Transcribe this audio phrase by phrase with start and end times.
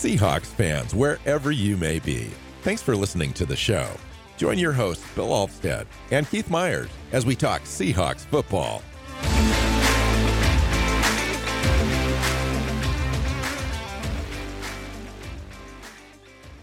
[0.00, 2.30] Seahawks fans, wherever you may be,
[2.62, 3.86] thanks for listening to the show.
[4.38, 8.82] Join your hosts, Bill Alvstad and Keith Myers, as we talk Seahawks football.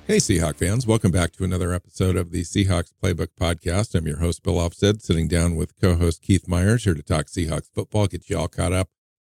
[0.08, 3.94] Hey, Seahawk fans, welcome back to another episode of the Seahawks Playbook Podcast.
[3.94, 7.28] I'm your host, Bill Alvstad, sitting down with co host Keith Myers here to talk
[7.28, 8.90] Seahawks football, get you all caught up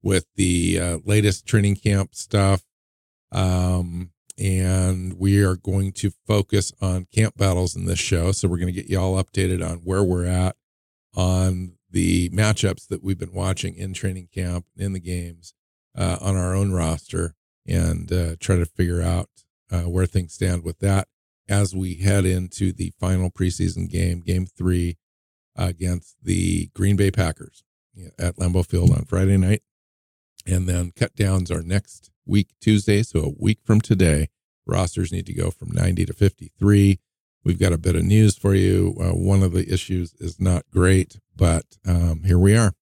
[0.02, 2.64] with the uh, latest training camp stuff.
[3.32, 8.32] Um, and we are going to focus on camp battles in this show.
[8.32, 10.56] So we're going to get you all updated on where we're at
[11.16, 15.54] on the matchups that we've been watching in training camp, in the games,
[15.98, 17.36] uh, on our own roster,
[17.68, 19.30] and uh, try to figure out
[19.72, 21.08] uh, where things stand with that
[21.50, 24.98] as we head into the final preseason game, game three,
[25.56, 27.64] against the Green Bay Packers
[28.18, 29.62] at Lambeau Field on Friday night.
[30.50, 33.04] And then cut downs are next week, Tuesday.
[33.04, 34.30] So a week from today,
[34.66, 37.00] rosters need to go from 90 to 53.
[37.44, 38.96] We've got a bit of news for you.
[39.00, 42.74] Uh, one of the issues is not great, but um, here we are.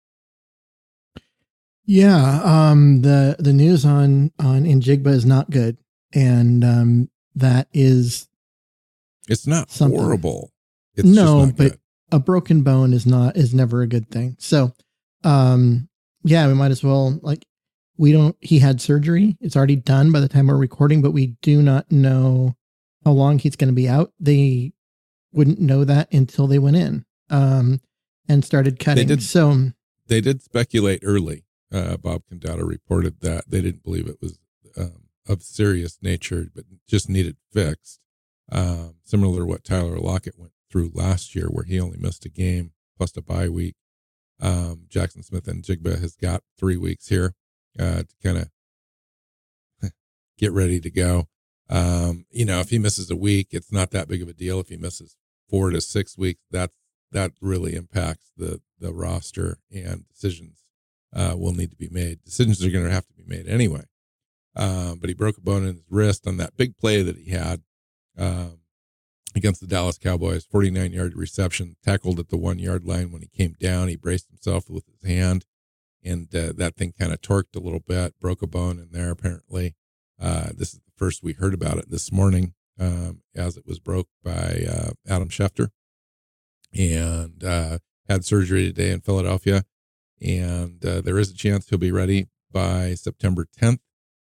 [1.86, 5.78] Yeah, um, the the news on on Njigba is not good,
[6.14, 8.28] and um, that is
[9.30, 9.98] It's not Something.
[10.00, 10.52] horrible.
[10.96, 11.80] It's no, just not but good.
[12.12, 14.36] a broken bone is not is never a good thing.
[14.38, 14.74] So,
[15.24, 15.88] um,
[16.26, 17.46] yeah, we might as well like
[17.98, 18.36] we don't.
[18.42, 21.92] He had surgery; it's already done by the time we're recording, but we do not
[21.92, 22.56] know
[23.06, 24.12] how long he's going to be out.
[24.20, 24.74] They
[25.34, 27.80] wouldn't know that until they went in um,
[28.28, 29.08] and started cutting.
[29.08, 29.72] did- So,
[30.08, 31.44] they did speculate early.
[31.72, 34.40] Uh, Bob Condotta reported that they didn't believe it was
[34.78, 38.00] um, of serious nature, but just needed fixed.
[38.50, 42.30] Um, similar to what Tyler Lockett went through last year, where he only missed a
[42.30, 43.76] game plus a bye week.
[44.40, 47.34] Um, Jaxon Smith-Njigba has got three weeks here
[47.80, 49.92] uh, to kind of
[50.38, 51.28] get ready to go.
[51.70, 54.60] Um, you know, if he misses a week, it's not that big of a deal.
[54.60, 55.16] If he misses
[55.50, 56.76] four to six weeks, that's
[57.12, 60.64] that really impacts the the roster and decisions
[61.14, 62.24] uh, will need to be made.
[62.24, 63.84] Decisions are going to have to be made anyway.
[64.56, 67.32] Um, but he broke a bone in his wrist on that big play that he
[67.32, 67.62] had
[68.18, 68.60] um,
[69.36, 73.12] against the Dallas Cowboys, 49 yard reception, tackled at the one yard line.
[73.12, 75.46] When he came down, he braced himself with his hand,
[76.04, 79.12] and uh, that thing kind of torqued a little bit, broke a bone in there
[79.12, 79.76] apparently.
[80.20, 83.80] Uh, this is the first we heard about it this morning um, as it was
[83.80, 85.70] broke by uh, Adam Schefter
[86.78, 89.64] and uh, had surgery today in Philadelphia.
[90.22, 93.80] And uh, there is a chance he'll be ready by September 10th.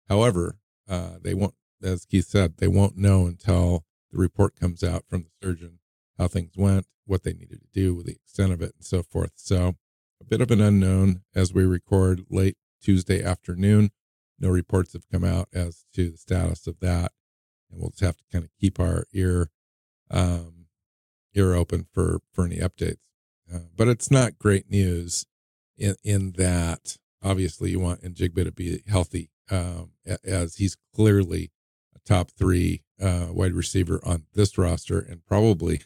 [0.09, 0.57] However,
[0.89, 5.23] uh, they won't, as Keith said, they won't know until the report comes out from
[5.23, 5.79] the surgeon
[6.19, 9.33] how things went, what they needed to do, the extent of it, and so forth.
[9.37, 9.77] So,
[10.21, 13.91] a bit of an unknown as we record late Tuesday afternoon.
[14.39, 17.13] No reports have come out as to the status of that,
[17.71, 19.51] and we'll just have to kind of keep our ear
[20.11, 20.67] um,
[21.35, 22.99] ear open for for any updates.
[23.53, 25.27] Uh, but it's not great news
[25.77, 29.91] in in that obviously you want Njigba to be healthy um,
[30.25, 31.51] as he's clearly
[31.95, 35.83] a top three uh, wide receiver on this roster and probably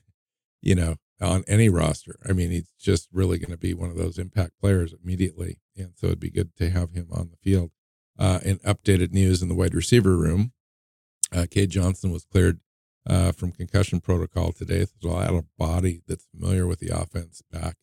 [0.63, 2.19] you know on any roster.
[2.29, 5.93] I mean, he's just really going to be one of those impact players immediately, and
[5.97, 7.71] so it'd be good to have him on the field.
[8.19, 10.53] Uh, in updated news in the wide receiver room,
[11.33, 12.61] uh, Cade Johnson was cleared
[13.09, 14.85] uh, from concussion protocol today.
[14.85, 17.77] So a lot of body that's familiar with the offense back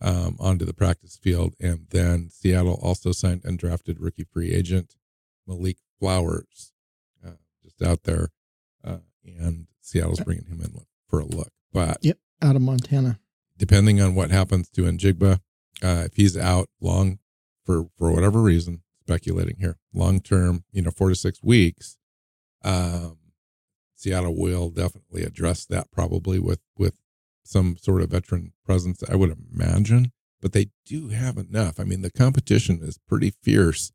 [0.00, 1.54] um, onto the practice field.
[1.60, 4.94] And then Seattle also signed undrafted rookie free agent
[5.46, 6.72] Malik Flowers,
[7.26, 7.32] uh,
[7.62, 8.30] just out there.
[8.84, 10.72] Uh, and Seattle's bringing him in
[11.08, 11.52] for a look.
[11.72, 13.18] But yep, out of Montana.
[13.56, 15.40] Depending on what happens to Njigba,
[15.82, 17.18] uh, if he's out long
[17.64, 21.96] for for whatever reason, speculating here, long term, you know, four to six weeks,
[22.64, 23.18] um,
[23.94, 26.94] Seattle will definitely address that probably with with
[27.44, 30.12] some sort of veteran presence, I would imagine.
[30.40, 31.78] But they do have enough.
[31.78, 33.92] I mean, the competition is pretty fierce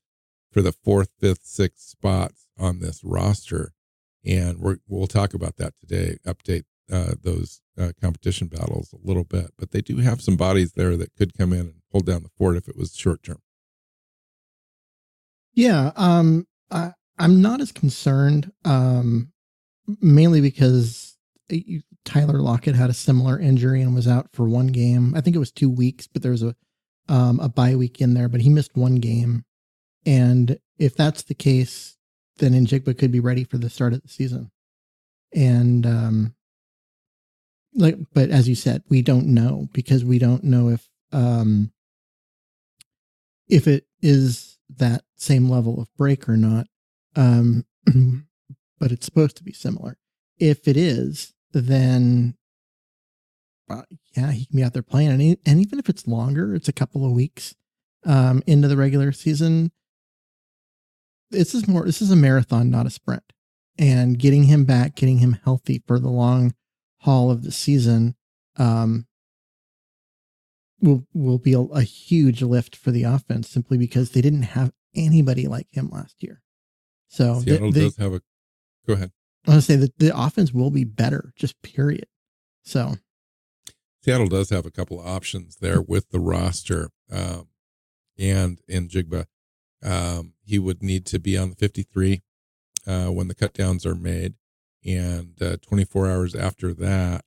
[0.51, 3.73] for the fourth, fifth, sixth spots on this roster,
[4.25, 6.17] and we will talk about that today.
[6.25, 10.73] Update uh, those uh, competition battles a little bit, but they do have some bodies
[10.73, 13.39] there that could come in and hold down the fort if it was short term.
[15.53, 19.31] Yeah, um, I, I'm not as concerned, um,
[20.01, 21.17] mainly because
[22.05, 25.13] Tyler Lockett had a similar injury and was out for one game.
[25.15, 26.55] I think it was two weeks, but there was a
[27.09, 29.45] um, a bye week in there, but he missed one game.
[30.05, 31.97] And if that's the case,
[32.37, 34.51] then Njigba could be ready for the start of the season.
[35.33, 36.35] And um,
[37.77, 41.71] like, but as you said, we don't know because we don't know if um,
[43.47, 46.67] if it is that same level of break or not.
[47.15, 47.65] Um,
[48.79, 49.97] but it's supposed to be similar.
[50.39, 52.35] If it is, then
[53.69, 53.83] uh,
[54.15, 55.09] yeah, he can be out there playing.
[55.09, 57.55] And, he, and even if it's longer, it's a couple of weeks
[58.05, 59.71] um, into the regular season.
[61.29, 61.85] This is more.
[61.85, 63.23] This is a marathon, not a sprint.
[63.77, 66.53] And getting him back, getting him healthy for the long
[66.99, 68.15] haul of the season,
[68.57, 69.07] um,
[70.81, 74.71] will will be a, a huge lift for the offense simply because they didn't have
[74.95, 76.41] anybody like him last year.
[77.07, 78.21] So Seattle they, does have a.
[78.85, 79.11] Go ahead.
[79.45, 82.07] I want to say that the offense will be better, just period.
[82.63, 82.95] So
[84.01, 87.47] Seattle does have a couple of options there with the roster, um,
[88.17, 89.25] and Njigba,
[89.83, 92.21] um, he would need to be on the 53
[92.85, 94.35] uh, when the cutdowns are made,
[94.87, 97.25] and uh, 24 hours after that,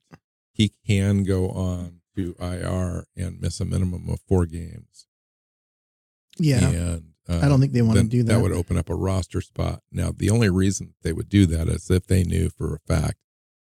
[0.51, 5.07] he can go on to IR and miss a minimum of four games.
[6.37, 8.33] Yeah, and uh, I don't think they want to do that.
[8.33, 9.81] That would open up a roster spot.
[9.91, 13.17] Now, the only reason they would do that is if they knew for a fact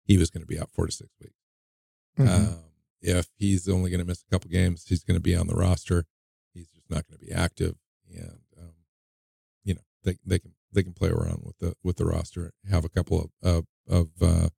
[0.04, 1.34] he was going to be out four to six weeks.
[2.18, 2.52] Mm-hmm.
[2.52, 2.58] Um,
[3.00, 5.54] if he's only going to miss a couple games, he's going to be on the
[5.54, 6.04] roster.
[6.52, 7.76] He's just not going to be active,
[8.10, 8.72] and um,
[9.64, 12.84] you know they they can they can play around with the with the roster, have
[12.84, 14.48] a couple of of, of uh,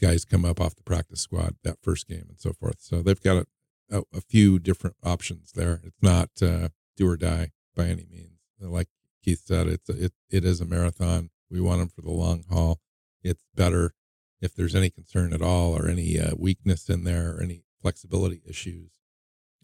[0.00, 2.76] guys come up off the practice squad that first game and so forth.
[2.80, 3.46] So they've got
[3.90, 5.80] a, a, a few different options there.
[5.84, 8.88] It's not uh, do or die by any means like
[9.22, 11.30] Keith said, it's a, it it is a marathon.
[11.50, 12.80] We want them for the long haul.
[13.22, 13.94] It's better
[14.40, 18.42] if there's any concern at all or any uh, weakness in there or any flexibility
[18.48, 18.90] issues.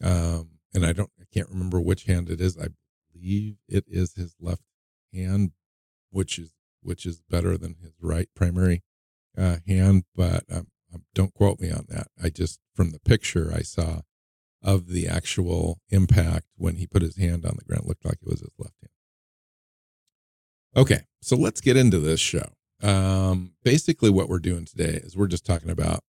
[0.03, 2.57] Um, and I don't, I can't remember which hand it is.
[2.59, 2.69] I
[3.13, 4.63] believe it is his left
[5.13, 5.53] hand,
[6.11, 8.83] which is which is better than his right primary
[9.37, 10.05] uh, hand.
[10.15, 12.09] But um, um don't quote me on that.
[12.23, 14.01] I just from the picture I saw,
[14.63, 17.87] of the actual impact when he put his hand on the ground.
[17.87, 18.91] Looked like it was his left hand.
[20.75, 22.53] Okay, so let's get into this show.
[22.83, 26.01] Um, basically, what we're doing today is we're just talking about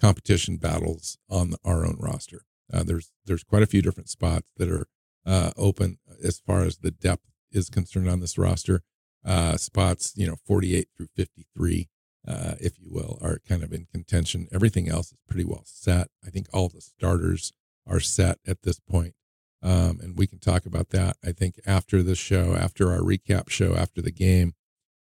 [0.00, 2.42] competition battles on our own roster.
[2.72, 4.86] Uh, there's there's quite a few different spots that are
[5.26, 8.82] uh, open as far as the depth is concerned on this roster.
[9.24, 11.88] Uh, spots, you know, 48 through 53,
[12.26, 14.48] uh, if you will, are kind of in contention.
[14.52, 16.08] Everything else is pretty well set.
[16.24, 17.52] I think all the starters
[17.86, 19.14] are set at this point.
[19.62, 21.16] Um, and we can talk about that.
[21.24, 24.54] I think after the show, after our recap show, after the game,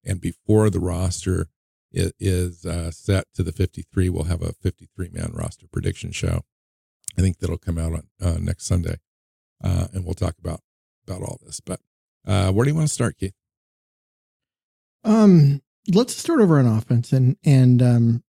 [0.06, 1.48] and before the roster
[1.92, 6.42] is, is uh, set to the 53, we'll have a 53 man roster prediction show.
[7.18, 8.98] I think that'll come out on uh, next Sunday,
[9.64, 10.62] uh, and we'll talk about
[11.08, 11.60] about all this.
[11.60, 11.80] But
[12.26, 13.34] uh, where do you want to start, Keith?
[15.04, 15.62] Um,
[15.94, 18.24] let's start over on offense, and and um,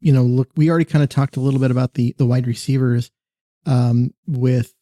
[0.00, 2.46] you know, look, we already kind of talked a little bit about the the wide
[2.46, 3.10] receivers
[3.66, 4.74] um, with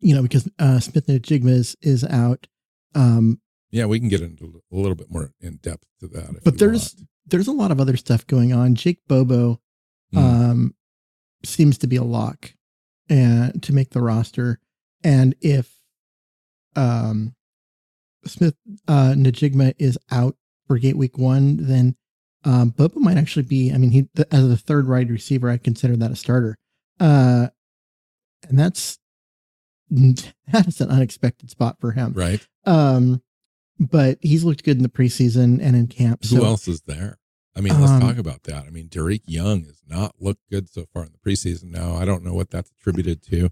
[0.00, 2.46] you know because uh, Smith-Njigba is is out.
[2.94, 6.42] Um, yeah, we can get into a little bit more in depth to that.
[6.44, 7.08] But there's want.
[7.26, 8.74] there's a lot of other stuff going on.
[8.74, 9.60] Jake Bobo
[10.14, 10.18] mm.
[10.18, 10.74] um,
[11.44, 12.52] seems to be a lock
[13.08, 14.58] and uh, to make the roster,
[15.04, 15.72] and if
[16.76, 17.34] um,
[18.26, 18.56] Smith
[18.88, 20.36] uh, Njigba is out
[20.70, 21.96] for Gate Week One, then
[22.44, 23.72] Um, Bobo might actually be.
[23.72, 26.56] I mean, he the, as the third wide receiver, I consider that a starter.
[27.00, 27.48] Uh,
[28.48, 28.98] and that's
[29.90, 32.12] that is an unexpected spot for him.
[32.12, 32.46] Right.
[32.66, 33.20] Um,
[33.80, 36.22] but he's looked good in the preseason and in camp.
[36.22, 37.18] Who So else is there?
[37.56, 38.64] I mean, let's Um, talk about that.
[38.66, 41.64] I mean, Dareke Young has not looked good so far in the preseason.
[41.72, 43.50] Now, I don't know what that's attributed to,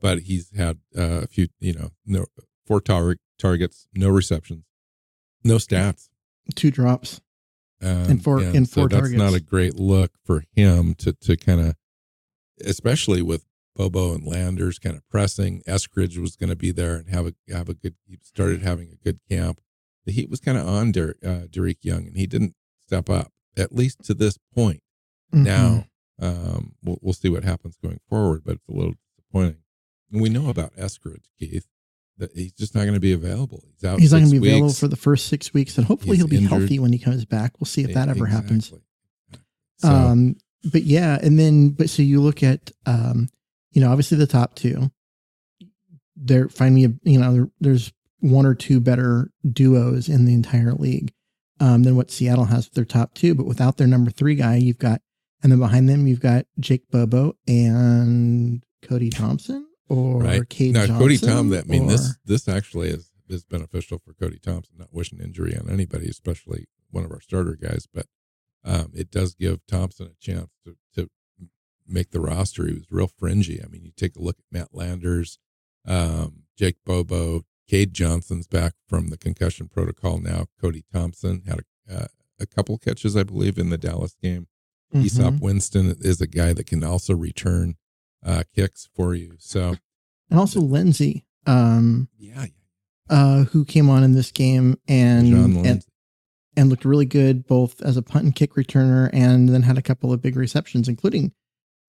[0.00, 2.26] but he's had uh, a few, you know, no
[2.66, 4.64] four tar- targets, no receptions,
[5.44, 6.08] no stats.
[6.54, 7.20] Two drops.
[7.80, 9.18] Um, And four- and so four that's targets.
[9.18, 11.74] not a great look for him to to kind of,
[12.60, 13.44] especially with
[13.76, 15.62] Bobo and Landers kind of pressing.
[15.66, 17.94] Eskridge was going to be there and have a have a good.
[18.06, 19.60] He started having a good camp.
[20.06, 23.32] The heat was kind of on Der, uh, Dareke Young, and he didn't step up
[23.56, 24.82] at least to this point.
[25.32, 25.44] Mhm.
[25.44, 25.86] Now,
[26.18, 29.62] um, we'll we'll see what happens going forward, but it's a little disappointing.
[30.10, 31.66] And we know about Eskridge, Keith,
[32.34, 33.64] he's just not going to be available.
[33.74, 34.00] He's out.
[34.00, 36.28] he's not going to be available for the first six weeks, and hopefully He's he'll
[36.28, 36.50] be injured.
[36.50, 37.52] healthy when he comes back.
[37.60, 38.72] We'll see if that ever happens.
[39.78, 40.36] So, Um,
[40.72, 43.28] but yeah, and then but so you look at um,
[43.72, 44.90] you know, obviously the top two.
[46.16, 51.12] There finally, you know, there, there's one or two better duos in the entire league
[51.60, 53.36] um, than what Seattle has with their top two.
[53.36, 55.00] But without their number three guy, you've got,
[55.44, 60.86] and then behind them you've got Jake Bobo and Cody Thompson or right Cade now,
[60.86, 60.98] Johnson.
[60.98, 61.48] Cody Tom.
[61.50, 64.76] That I mean, this or- this actually is is beneficial for Cody Thompson.
[64.78, 68.06] Not wishing injury on anybody, especially one of our starter guys, but
[68.64, 71.10] um, it does give Thompson a chance to to
[71.86, 72.66] make the roster.
[72.66, 73.60] He was real fringy.
[73.62, 75.38] I mean, you take a look at Matt Landers,
[75.86, 80.46] um, Jake Bobo, Cade Johnson's back from the concussion protocol now.
[80.60, 82.06] Cody Thompson had a uh,
[82.40, 84.46] a couple catches, I believe, in the Dallas game.
[84.94, 87.74] Easop Winston is a guy that can also return
[88.24, 89.34] uh, kicks for you.
[89.38, 89.76] So
[90.30, 92.46] and also Lindsay, um, yeah,
[93.08, 95.26] uh, who came on in this game and
[95.66, 95.84] and,
[96.56, 99.82] and looked really good both as a punt and kick returner and then had a
[99.82, 101.32] couple of big receptions including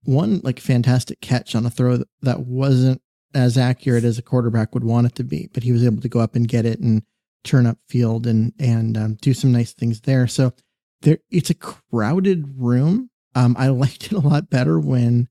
[0.04, 3.02] one like fantastic catch on a throw that, that wasn't
[3.34, 6.08] as accurate as a quarterback would want it to be but he was able to
[6.08, 7.04] go up and get it and
[7.44, 10.28] turn up field and and um, do some nice things there.
[10.28, 10.54] So
[11.02, 13.10] there it's a crowded room.
[13.36, 15.28] Um i liked it a lot better when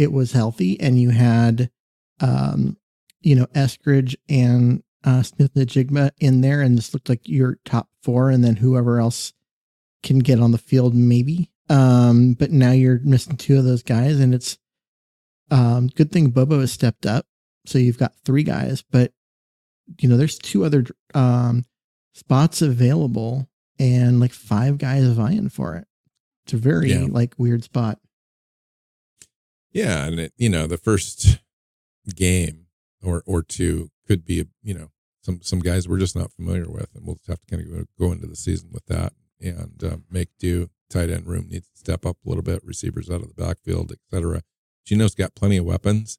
[0.00, 1.70] it was healthy and you had
[2.20, 2.76] um
[3.20, 8.28] you know eskridge and uh, Smith-Njigba in there, and this looked like your top four,
[8.30, 9.32] and then whoever else
[10.02, 11.50] can get on the field, maybe.
[11.70, 14.58] Um, but now you're missing two of those guys, and it's
[15.50, 17.24] um, good thing Bobo has stepped up,
[17.64, 18.82] so you've got three guys.
[18.90, 19.12] But
[19.98, 21.64] you know, there's two other um,
[22.12, 25.86] spots available, and like five guys vying for it.
[26.44, 27.06] It's a very Yeah.
[27.08, 27.98] like weird spot.
[29.72, 31.38] Yeah, and it, you know the first
[32.14, 32.66] game
[33.02, 34.90] or or two could be you know
[35.22, 37.86] some some guys we're just not familiar with, and we'll just have to kind of
[37.98, 40.70] go, into the season with that and uh, make do.
[40.88, 42.64] Tight end room needs to step up a little bit.
[42.64, 44.42] Receivers out of the backfield, etc.
[44.84, 46.18] Geno's got plenty of weapons.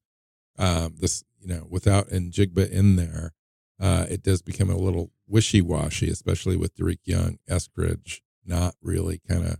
[0.58, 3.34] Um, this you know without Njigba in there,
[3.82, 9.22] uh, it does become a little wishy washy, especially with Dareke Young, Eskridge not really
[9.28, 9.58] kind of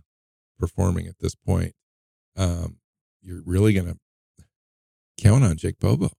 [0.58, 1.74] performing at this point.
[2.36, 2.78] Um,
[3.22, 3.98] you're really going to
[5.18, 6.10] count on Jake Bobo,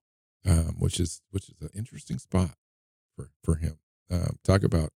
[0.45, 2.51] um, which is which is an interesting spot
[3.15, 3.79] for for him.
[4.09, 4.89] Um, talk about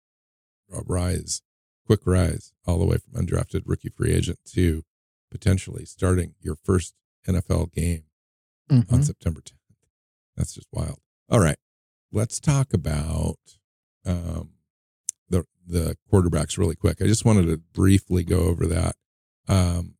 [0.71, 1.41] a rise,
[1.85, 4.83] quick rise, all the way from undrafted rookie free agent to
[5.31, 6.93] potentially starting your first
[7.27, 8.03] NFL game
[8.69, 9.03] on Mhm.
[9.05, 9.53] September 10th.
[10.35, 10.99] That's just wild.
[11.29, 11.57] All right,
[12.11, 13.39] let's talk about
[14.05, 14.53] um,
[15.29, 17.01] the the quarterbacks really quick.
[17.01, 18.95] I just wanted to briefly go over that.
[19.49, 19.96] Um, Jake, not Jake,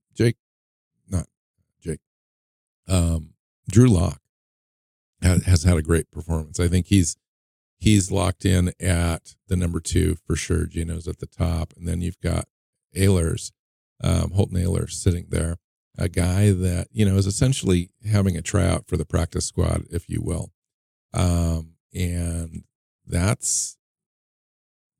[2.88, 3.34] um,
[3.70, 4.22] Drew Lock
[5.22, 6.60] has, has had a great performance.
[6.60, 7.18] I think he's
[7.78, 10.66] he's locked in at the number two for sure.
[10.66, 12.46] Geno's at the top, and then you've got
[12.96, 13.52] Ahlers,
[14.04, 15.58] um, Holton Ahlers sitting there,
[15.98, 20.10] a guy that you know is essentially having a tryout for the practice squad, if
[20.10, 20.52] you will,
[21.14, 22.64] um, and
[23.06, 23.78] that's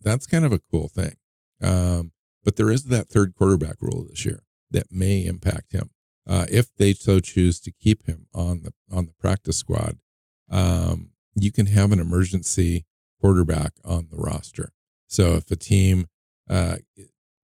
[0.02, 1.16] that's kind of a cool thing.
[1.62, 2.12] Um,
[2.44, 5.90] but there is that third quarterback rule this year that may impact him
[6.28, 9.98] uh, if they so choose to keep him on the on the practice squad.
[10.50, 12.86] Um, you can have an emergency
[13.22, 14.72] quarterback on the roster.
[15.08, 16.08] So if a team
[16.50, 16.78] uh,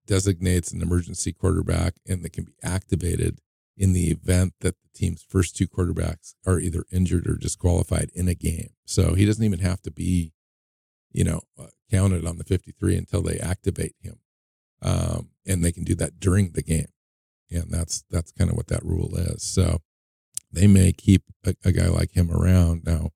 [0.06, 3.40] designates an emergency quarterback and they can be activated
[3.78, 8.28] in the event that the team's first two quarterbacks are either injured or disqualified in
[8.28, 8.70] a game.
[8.86, 10.34] So he doesn't even have to be,
[11.12, 14.20] you know, uh, counted on the 53 until they activate him.
[14.82, 16.88] Um, and they can do that during the game.
[17.62, 19.44] And that's that's kind of what that rule is.
[19.44, 19.80] So
[20.52, 22.84] they may keep a, a guy like him around.
[22.86, 23.10] Now,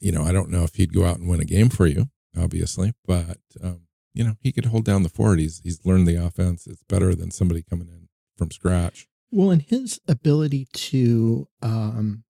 [0.00, 2.06] you know, I don't know if he'd go out and win a game for you,
[2.38, 3.82] obviously, but um,
[4.12, 5.38] you know, he could hold down the fort.
[5.38, 6.66] He's he's learned the offense.
[6.66, 9.06] It's better than somebody coming in from scratch.
[9.30, 12.22] Well, and his ability to, um,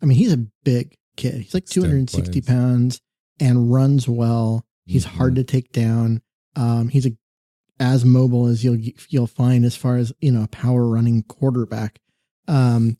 [0.00, 1.34] I mean, he's a big kid.
[1.42, 3.00] He's like 260 pounds
[3.40, 4.64] and runs well.
[4.86, 5.08] He's Mhm.
[5.10, 6.22] hard to take down.
[6.54, 7.10] Um, he's a,
[7.78, 8.78] as mobile as you'll
[9.08, 12.00] you'll find as far as you know a power running quarterback.
[12.48, 12.96] Um,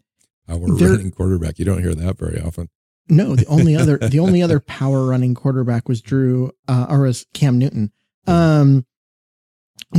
[0.78, 1.58] There- running quarterback.
[1.58, 2.68] You don't hear that very often.
[3.08, 7.26] no, the only other the only other power running quarterback was Drew uh, or was
[7.34, 7.92] Cam Newton.
[8.26, 8.84] Um,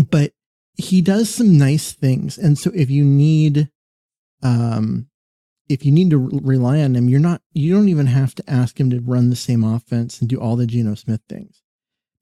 [0.09, 0.33] but
[0.75, 3.69] he does some nice things, and so if you need,
[4.43, 5.07] um,
[5.69, 8.43] if you need to re- rely on him, you're not you don't even have to
[8.49, 11.63] ask him to run the same offense and do all the Geno Smith things,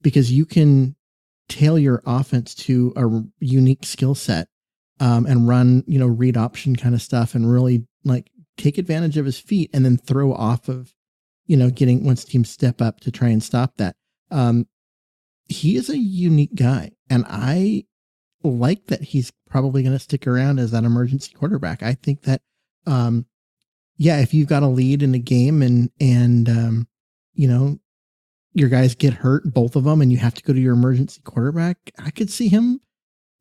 [0.02, 0.94] because you can
[1.48, 4.48] tailor your offense to a unique skill set,
[5.00, 9.16] um, and run you know read option kind of stuff and really like take advantage
[9.16, 10.94] of his feet and then throw off of,
[11.46, 13.96] you know, getting once teams step up to try and stop that.
[14.30, 14.66] Um,
[15.48, 17.84] he is a unique guy, and I
[18.42, 21.82] like that he's probably going to stick around as that emergency quarterback.
[21.82, 22.42] I think that,
[22.86, 23.26] um,
[23.96, 26.88] yeah, if you've got a lead in a game and and um,
[27.34, 27.78] you know,
[28.56, 31.20] your guys get hurt, both of them, and you have to go to your emergency
[31.24, 32.80] quarterback, I could see him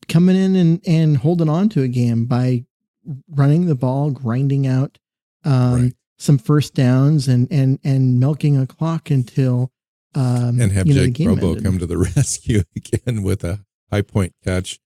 [0.08, 2.66] coming in and and holding on to a game by
[3.30, 4.98] running the ball, grinding out
[5.44, 5.94] um, Right.
[6.18, 9.72] some first downs, and and and milking a clock until
[10.16, 11.64] um, and have you know, Jake ended.
[11.64, 14.80] come to the rescue again with a high point catch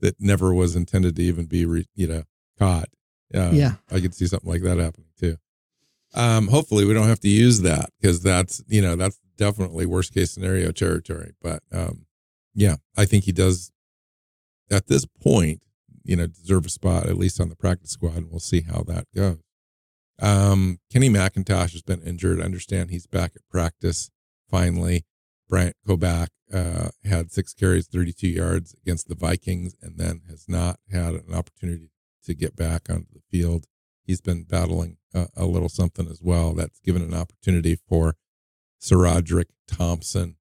[0.00, 2.24] that never was intended to even be, re, you know,
[2.58, 2.88] caught.
[3.34, 3.74] Uh, Yeah.
[3.90, 5.36] I could see something like that happening too.
[6.14, 10.14] Um, hopefully we don't have to use that because that's, you know, that's definitely worst
[10.14, 11.32] case scenario territory.
[11.42, 12.06] But, um,
[12.54, 13.72] yeah, I think he does
[14.70, 15.60] at this point,
[16.04, 18.82] you know, deserve a spot at least on the practice squad and we'll see how
[18.82, 19.38] that goes.
[20.20, 22.40] Um, Kenny McIntosh has been injured.
[22.40, 24.10] I understand he's back at practice
[24.50, 25.04] finally.
[25.48, 30.78] Bryant Koback uh, had six carries, 32 yards against the Vikings, and then has not
[30.90, 31.90] had an opportunity
[32.24, 33.66] to get back onto the field.
[34.06, 36.54] He's been battling a, a little something as well.
[36.54, 38.14] That's given an opportunity for
[38.80, 40.36] SaRodorick Thompson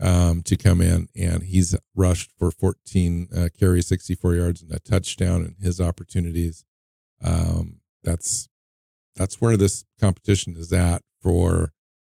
[0.00, 4.78] um, to come in, and he's rushed for 14 uh, carries, 64 yards, and a
[4.78, 6.64] touchdown in his opportunities.
[7.22, 8.48] Um, that's
[9.16, 11.72] that's where this competition is at for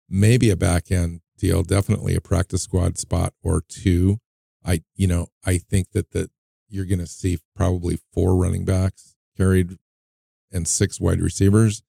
[0.08, 4.18] maybe a back end deal, definitely a practice squad spot or two.
[4.64, 6.30] I, you know, I think that that
[6.68, 9.78] you're going to see probably four running backs carried
[10.52, 11.82] and six wide receivers,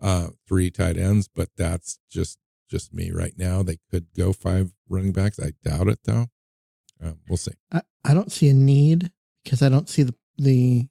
[0.00, 2.38] uh, three tight ends, but that's just
[2.70, 3.62] just me right now.
[3.62, 5.38] They could go five running backs.
[5.40, 6.26] I doubt it though.
[7.02, 7.52] Um, we'll see.
[7.72, 9.10] I, I don't see a need
[9.44, 10.88] because I don't see the the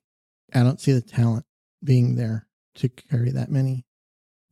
[0.53, 1.45] I don't see the talent
[1.83, 3.85] being there to carry that many.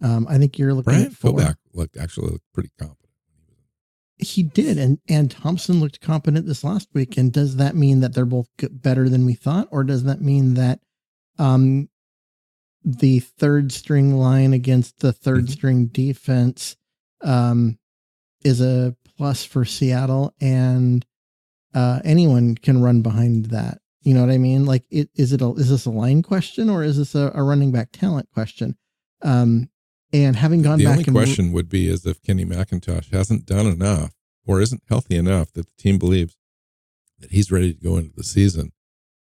[0.02, 1.40] Um, I think you're looking Brian at four.
[1.74, 3.10] Looked actually looked pretty competent.
[4.20, 7.18] He did, and and Thompson looked competent this last week.
[7.18, 10.56] And does that mean that they're both better than we thought, or does that mean
[10.56, 10.80] that
[11.40, 11.90] um,
[12.84, 15.50] the third string line against the 3rd Mhm.
[15.52, 16.76] string defense
[17.22, 17.78] um,
[18.44, 21.06] is a plus for Seattle, and
[21.74, 23.80] uh, anyone can run behind that.
[24.02, 24.66] You know what I mean?
[24.66, 27.44] Like, it, is it a, is this a line question or is this a, a
[27.44, 28.78] running back talent question?
[29.22, 29.70] Um,
[30.14, 33.46] and having gone the back only and question would be is if Kenny McIntosh hasn't
[33.46, 34.14] done enough
[34.46, 36.38] or isn't healthy enough that the team believes
[37.20, 38.72] that he's ready to go into the season,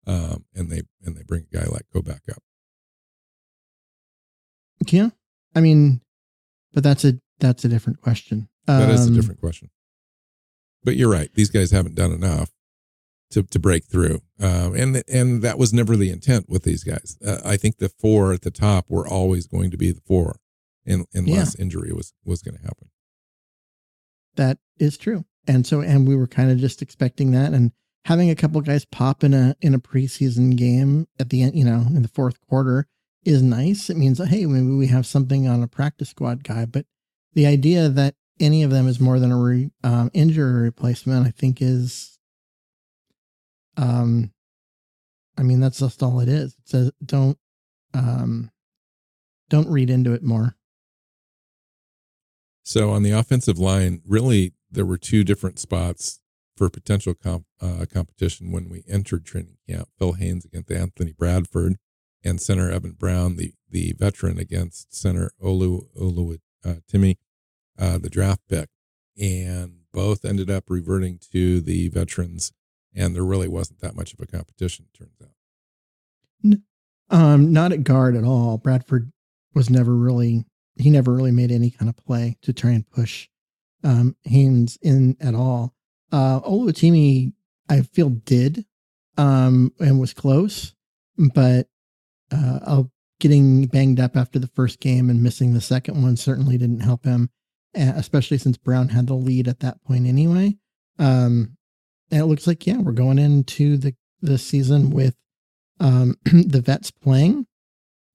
[0.06, 2.44] um, and they and they bring a guy like Koback up.
[4.88, 5.10] Yeah,
[5.56, 6.02] I mean,
[6.74, 8.50] but that's a that's a different question.
[8.66, 9.70] That is a Um, different question.
[10.84, 12.52] But you're right; these guys haven't done enough
[13.32, 17.18] to to break through, um, and and that was never the intent with these guys.
[17.26, 20.40] Uh, I think the four at the top were always going to be the four,
[20.86, 22.90] in, unless injury was was going to happen.
[24.36, 27.72] That is true, and so and we were kind of just expecting that, and
[28.06, 31.66] having a couple guys pop in a in a preseason game at the end, you
[31.66, 32.86] know, in the fourth quarter
[33.24, 33.90] is nice.
[33.90, 36.86] It means hey, maybe we have something on a practice squad guy, but
[37.36, 41.32] the idea that any of them is more than a re, um, injury replacement, I
[41.32, 42.18] think is,
[43.78, 44.32] um,
[45.38, 46.54] I mean that's just all it is.
[46.54, 47.38] It says don't,
[47.94, 48.52] um,
[49.50, 50.56] don't read into it more.
[52.64, 56.20] So on the offensive line, really, there were two different spots
[56.58, 59.90] for potential comp, uh, competition when we entered training camp.
[60.00, 61.76] Phil Haynes against Anthony Bradford,
[62.24, 67.20] and center Evan Brown, the the veteran, against center Olu Olu uh, Timmy,
[67.78, 68.70] uh, the draft pick,
[69.20, 72.52] and both ended up reverting to the veterans.
[72.94, 74.86] And there really wasn't that much of a competition.
[74.98, 76.58] Turns out.
[77.10, 78.58] Um, not at guard at all.
[78.58, 79.12] Bradford
[79.54, 80.46] was never really
[80.78, 83.30] he never really made any kind of play to try and push
[83.84, 85.74] um Haynes in at all.
[86.12, 87.34] uh, Oluwatimi,
[87.70, 88.66] I feel did,
[89.18, 90.74] um, and was close,
[91.34, 91.68] but
[92.32, 92.84] uh,
[93.20, 97.06] getting banged up after the first game and missing the second one certainly didn't help
[97.06, 97.30] him,
[97.76, 100.56] especially since Brown had the lead at that point anyway.
[101.00, 101.58] Um,
[102.12, 105.16] and it looks like yeah, we're going into the the season with
[105.80, 107.46] um, the vets playing.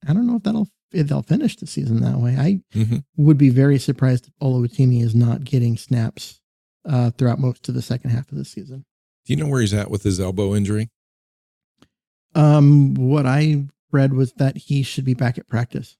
[0.09, 2.37] I don't know if that'll if they'll finish the season that way.
[2.37, 2.99] I Mm-hmm.
[3.17, 6.41] would be very surprised if Oluwatimi is not getting snaps
[6.89, 8.85] uh, throughout most of the second half of the season.
[9.27, 10.89] Do you know where he's at with his elbow injury?
[12.35, 15.97] Um, what I read was that he should be back at practice.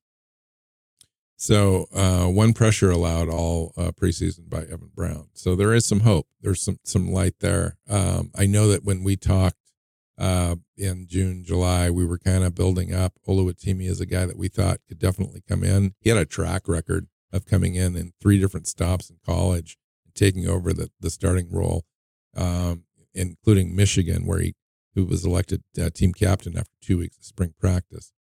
[1.41, 5.29] So uh, one pressure allowed all uh, preseason by Evan Brown.
[5.33, 6.27] So there is some hope.
[6.43, 7.79] There's some some light there.
[7.89, 9.57] Um, I know that when we talked
[10.19, 14.37] uh, in June, July, we were kind of building up Oluwatimi as a guy that
[14.37, 15.95] we thought could definitely come in.
[16.03, 20.15] He had a track record of coming in in three different stops in college, and
[20.15, 21.87] taking over the the starting role,
[22.37, 24.55] um, including Michigan, where he
[24.95, 28.13] who was elected uh, team captain after two weeks of spring practice.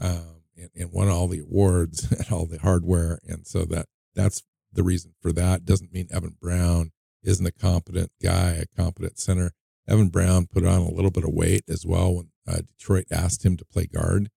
[0.00, 3.18] Um, and, and won all the awards and all the hardware.
[3.26, 5.64] And so that that's the reason for that.
[5.64, 9.52] Doesn't mean Evan Brown isn't a competent guy, a competent center.
[9.88, 13.44] Evan Brown put on a little bit of weight as well when uh, Detroit asked
[13.44, 14.30] him to play guard.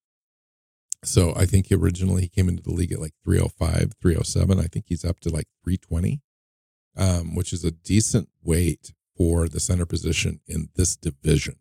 [1.03, 4.59] So I think originally he came into the league at like 305, 307.
[4.59, 6.21] I think he's up to like 320,
[6.97, 11.55] um, which is a decent weight for the center position in this division.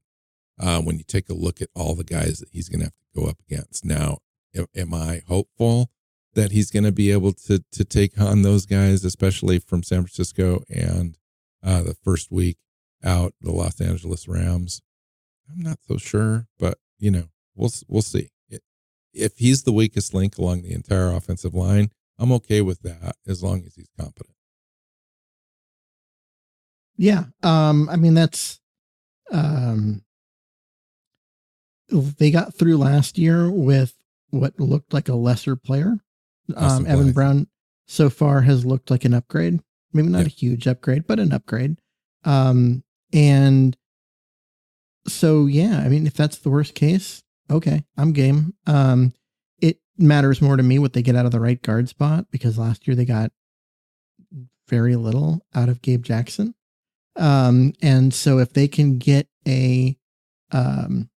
[0.58, 2.92] Uh, when you take a look at all the guys that he's going to have
[2.92, 3.84] to go up against.
[3.84, 4.18] Now,
[4.54, 5.90] am- I hopeful
[6.34, 10.02] that he's going to be able to to take on those guys, especially from San
[10.02, 11.16] Francisco and
[11.62, 12.58] uh, the first week
[13.02, 14.82] out the Los Angeles Rams?
[15.50, 18.30] I'm not so sure, but you know, we'll we'll see.
[19.12, 23.44] If he's the weakest link along the entire offensive line, I'm okay with that as
[23.44, 24.34] long as he's competent.
[26.96, 27.26] Yeah.
[27.42, 28.60] Um, I mean, that's,
[29.30, 30.02] um,
[31.88, 33.94] they got through last year with
[34.35, 35.97] what looked like a lesser player.
[36.57, 37.12] Um, Evan.
[37.12, 37.47] Brown
[37.87, 39.61] so far has looked like an upgrade,
[39.92, 40.27] maybe not Yeah.
[40.27, 41.77] a huge upgrade, but an upgrade.
[42.25, 43.77] Um, and
[45.07, 48.55] so, yeah, I mean, if that's the worst case, okay, I'm game.
[48.66, 49.12] Um,
[49.61, 52.59] it matters more to me what they get out of the right guard spot because
[52.59, 53.31] last year they got
[54.68, 56.55] very little out of Gabe Jackson.
[57.16, 59.97] Um, and so if they can get a,
[60.53, 61.11] um,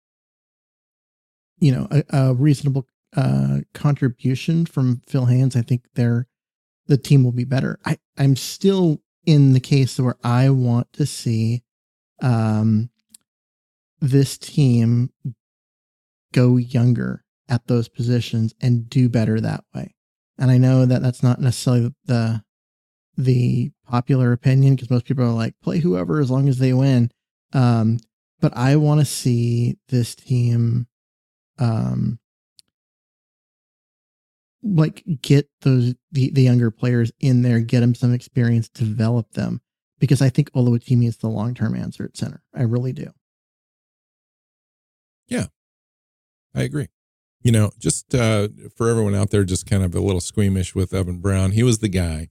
[1.59, 6.27] you know, a, a reasonable uh, contribution from Phil Haynes, I think they're
[6.87, 7.79] the team will be better.
[7.85, 11.65] I, I'm still in the case where I want to see
[12.23, 12.91] um,
[14.01, 15.11] this team
[16.33, 19.95] go younger at those positions and do better that way.
[20.39, 22.43] And I know that that's not necessarily the
[23.19, 27.11] the popular opinion because most people are like play whoever as long as they win.
[27.55, 27.99] Um,
[28.41, 30.87] but I want to see this team
[31.59, 32.19] um
[34.63, 39.61] like get those the, the younger players in there, get them some experience, develop them.
[39.99, 42.43] Because I think Oluwatimi is the long term answer at center.
[42.55, 43.13] I really do.
[45.29, 45.47] Yeah,
[46.55, 46.89] I agree.
[47.43, 50.93] You know, just uh, for everyone out there, just kind of a little squeamish with
[50.93, 51.53] Evan Brown.
[51.53, 52.29] He was the guy.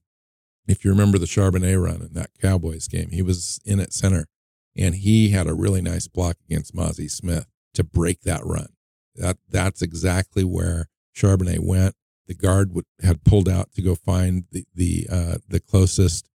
[0.67, 4.27] If you remember the Charbonnet run in that Cowboys game, he was in at center,
[4.75, 8.69] and he had a really nice block against Mazi Smith to break that run.
[9.15, 11.95] That that's exactly where Charbonnet went.
[12.27, 16.29] The guard would, had pulled out to go find the the uh, the closest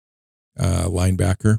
[0.58, 1.58] uh, linebacker,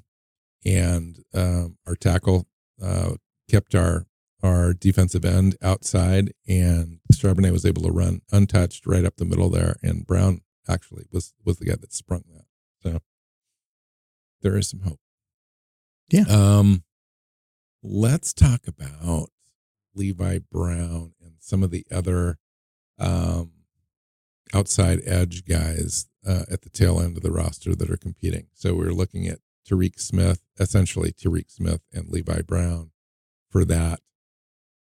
[0.66, 2.48] and um, our tackle
[2.82, 3.16] uh,
[3.50, 4.06] kept our
[4.44, 9.50] our defensive end outside, and Charbonnet was able to run untouched right up the middle
[9.50, 12.46] there, and Brown actually was was the guy that sprung that.
[12.82, 13.00] So
[14.42, 15.00] there is some hope.
[16.10, 16.26] Yeah.
[16.30, 16.84] Um,
[17.84, 19.30] let's talk about
[19.96, 22.38] Levi Brown and some of the other
[23.00, 23.52] um
[24.54, 28.48] outside edge guys uh, at the tail end of the roster that are competing.
[28.54, 32.92] So we're looking at Tyreke Smith, essentially Tyreke Smith and Levi Brown
[33.50, 34.00] for that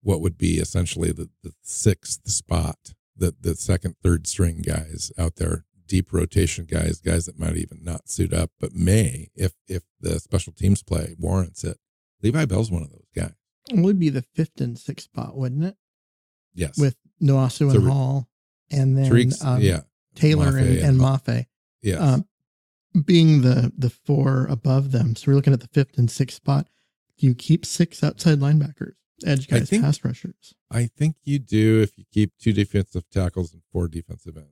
[0.02, 5.36] what would be essentially the, the sixth spot, the the second, third string guys out
[5.36, 9.84] there, deep rotation guys, guys that might even not suit up, but may if if
[10.00, 11.78] the special teams play warrants it.
[12.22, 13.34] Levi Bell's one of those guys.
[13.70, 15.76] It would be the fifth and sixth spot, wouldn't it?
[16.54, 18.28] Yes, With Nwosu So and re- Hall
[18.72, 19.80] and then um, yeah,
[20.14, 21.00] Taylor and, and.
[21.00, 21.46] Mafe.
[21.82, 22.26] yes, um,
[23.04, 25.16] being the the four above them.
[25.16, 26.68] So we're looking at the fifth and sixth spot.
[27.16, 30.54] You keep six outside linebackers, edge guys, think- pass rushers.
[30.70, 34.48] I think you do if you keep two defensive tackles and four defensive ends.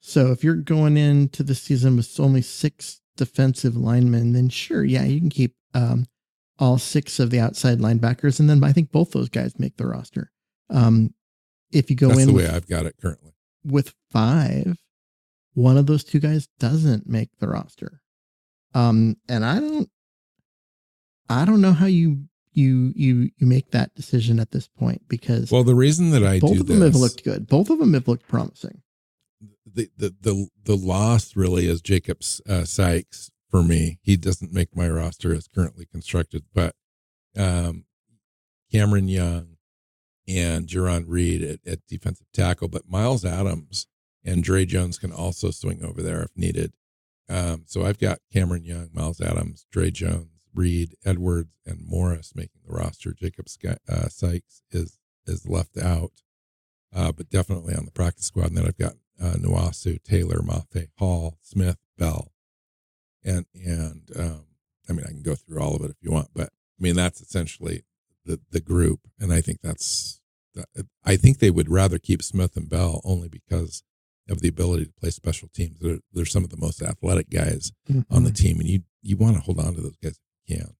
[0.00, 5.04] So if you're going into the season with only six defensive linemen, then sure, yeah,
[5.04, 6.04] you can keep um,
[6.58, 9.86] all six of the outside linebackers, and then I think both those guys make the
[9.86, 10.30] roster.
[10.68, 11.14] Um,
[11.74, 13.32] if you go That's in the way with, I've got it currently.
[13.64, 14.76] with five,
[15.54, 18.00] one of those two guys doesn't make the roster.
[18.74, 19.90] Um, and I don't,
[21.28, 25.50] I don't know how you you you you make that decision at this point because
[25.50, 27.46] Well, the reason that I both of them have looked good.
[27.48, 28.82] Both of them have looked promising.
[29.66, 33.98] the, the the the loss really is Jacobs uh, Sykes for me.
[34.02, 36.74] He doesn't make my roster as currently constructed, but
[37.36, 37.84] um,
[38.70, 39.53] Cameron Young
[40.26, 43.86] and Jarran Reed at, at defensive tackle, but Myles Adams
[44.24, 46.72] and Dre Jones can also swing over there if needed.
[47.28, 52.60] Um, so I've got Cameron Young, Myles Adams, Dre Jones, Reed, Edwards, and Morris making
[52.66, 53.12] the roster.
[53.12, 53.46] Jacob
[53.88, 56.12] uh, Sykes is is left out,
[56.94, 58.48] uh, but definitely on the practice squad.
[58.48, 62.30] And then I've got uh, Nwosu, Taylor, Mafe, Hall, Smith, Bell,
[63.24, 64.44] and and um,
[64.88, 66.94] I mean I can go through all of it if you want, but I mean
[66.94, 67.84] that's essentially
[68.24, 70.20] the the group, and I think that's
[71.04, 73.82] I think they would rather keep Smith and Bell only because
[74.30, 75.78] of the ability to play special teams.
[75.80, 77.72] They're, they're some of the most athletic guys
[78.10, 78.36] on the Mhm.
[78.36, 80.74] team, and you you want to hold on to those guys if you can.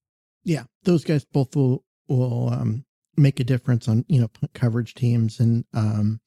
[0.45, 2.85] Yeah, those guys both will will um,
[3.17, 6.21] make a difference on you know coverage teams and um,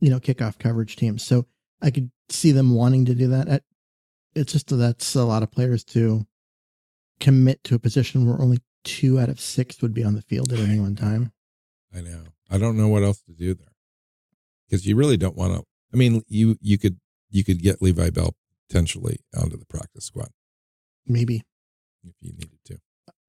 [0.00, 1.24] you know kickoff coverage teams.
[1.24, 1.46] So
[1.80, 3.48] I could see them wanting to do that.
[3.48, 3.62] At,
[4.34, 6.26] it's just that's a lot of players to
[7.20, 10.52] commit to a position where only two out of six would be on the field
[10.52, 11.32] at any one time.
[11.94, 12.24] I know.
[12.50, 13.72] I don't know what else to do there
[14.68, 15.64] because you really don't want to.
[15.92, 16.98] I mean, you you could
[17.30, 18.34] you could get Levi Bell
[18.68, 20.28] potentially onto the practice squad
[21.06, 21.42] Maybe
[22.04, 22.78] if you needed to.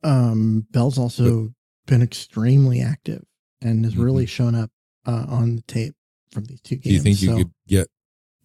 [0.04, 1.54] um, Bell's also
[1.86, 3.24] been extremely active
[3.62, 4.30] and has really Mhm.
[4.30, 4.72] shown up
[5.06, 5.96] uh, on the tape
[6.32, 6.84] from these two games.
[6.84, 7.88] Do you think you could get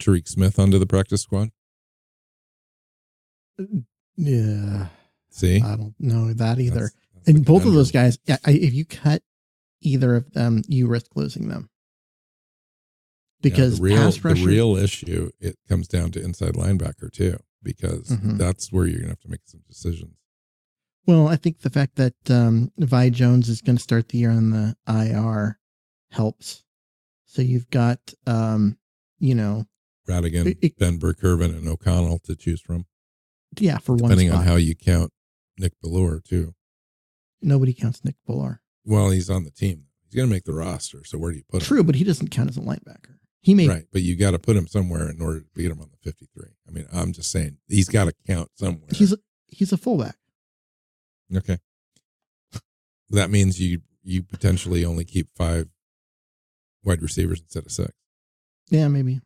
[0.00, 1.50] Tyreke Smith onto the practice squad?
[4.16, 4.88] Yeah,
[5.30, 6.74] See, I don't know that either.
[6.74, 9.22] That's- that's and both of those guys, yeah, I, if you cut
[9.80, 11.68] either of them, you risk losing them
[13.42, 17.38] Yeah, because the real pass the real issue it comes down to inside linebacker too
[17.62, 18.38] because Mhm.
[18.38, 20.14] that's where you're gonna have to make some decisions.
[21.06, 24.30] well, I think the fact that um, Vi Jones is going to start the year
[24.30, 25.58] on the IR
[26.10, 26.64] helps.
[27.24, 28.76] So you've got, um,
[29.18, 29.66] you know,
[30.06, 32.84] Rhattigan, It- Ben Burr-Kirven, and O'Connell to choose from,
[33.58, 35.10] yeah, for one depending on how you count
[35.58, 36.54] Nick Bellore too.
[37.40, 38.58] Nobody counts Nick Bellore.
[38.84, 39.84] Well, he's on the team.
[40.04, 41.04] He's gonna make the roster.
[41.04, 41.66] So where do you put him?
[41.66, 43.16] True, but he doesn't count as a linebacker.
[43.40, 45.80] He may Right, but you got to put him somewhere in order to beat him
[45.80, 46.48] on the 53.
[46.66, 48.88] I mean, I'm just saying he's got to count somewhere.
[48.92, 50.16] he's a, he's a fullback.
[51.34, 51.58] okay.
[53.10, 55.68] That means you you potentially only keep five
[56.84, 57.92] wide receivers instead of six.
[58.70, 59.20] Yeah, maybe.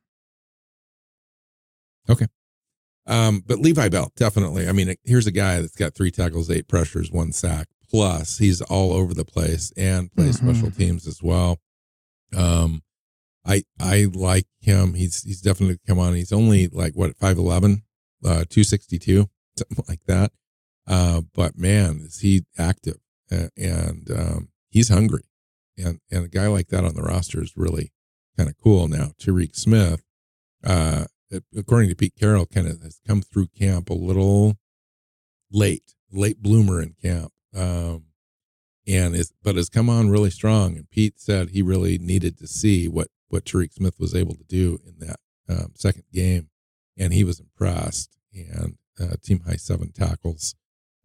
[3.07, 4.69] Um, but Levi Bell definitely.
[4.69, 7.69] I mean, here's a guy that's got three tackles, eight pressures, one sack.
[7.91, 10.45] Plus, he's all over the place and plays Mhm.
[10.55, 11.59] special teams as well.
[12.35, 12.83] Um,
[13.45, 14.95] I I like him.
[14.95, 16.15] He's he's definitely come on.
[16.15, 17.83] He's only like what 5'11",
[18.25, 20.33] uh, two sixty two, something like that.
[20.87, 22.99] Uh, but man, is he active
[23.31, 25.25] and, and um, he's hungry,
[25.77, 27.93] and and a guy like that on the roster is really
[28.39, 28.87] kind of cool.
[28.89, 30.03] Now, Tyreke Smith,
[30.65, 31.05] uh,
[31.57, 34.57] according to Pete Carroll, kind of has come through camp a little
[35.51, 38.05] late, late bloomer in camp, um,
[38.87, 40.77] and is but has come on really strong.
[40.77, 44.45] And Pete said he really needed to see what what Tyreke Smith was able to
[44.45, 46.49] do in that um, second game,
[46.99, 48.17] and he was impressed.
[48.35, 50.55] And uh, team high seven tackles,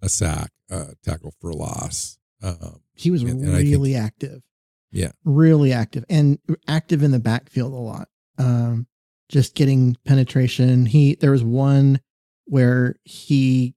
[0.01, 2.17] a sack, uh, tackle for loss.
[2.41, 4.43] Um, He was And- and I think- really active.
[4.91, 5.11] Yeah.
[5.25, 8.07] Really active and active in the backfield a lot.
[8.37, 8.87] Um,
[9.29, 10.85] just getting penetration.
[10.85, 11.99] He there was one
[12.45, 13.75] where he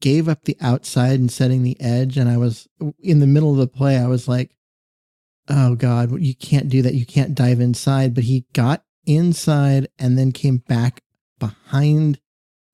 [0.00, 2.68] gave up the outside and setting the edge, and I was
[3.00, 3.96] in the middle of the play.
[3.96, 4.56] I was like,
[5.48, 6.94] "Oh God, you can't do that.
[6.94, 11.02] You can't dive inside." But he got inside and then came back
[11.38, 12.20] behind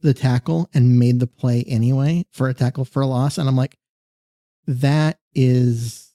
[0.00, 3.38] the tackle and made the play anyway for a tackle for a loss.
[3.38, 3.76] And I'm like,
[4.66, 6.12] that is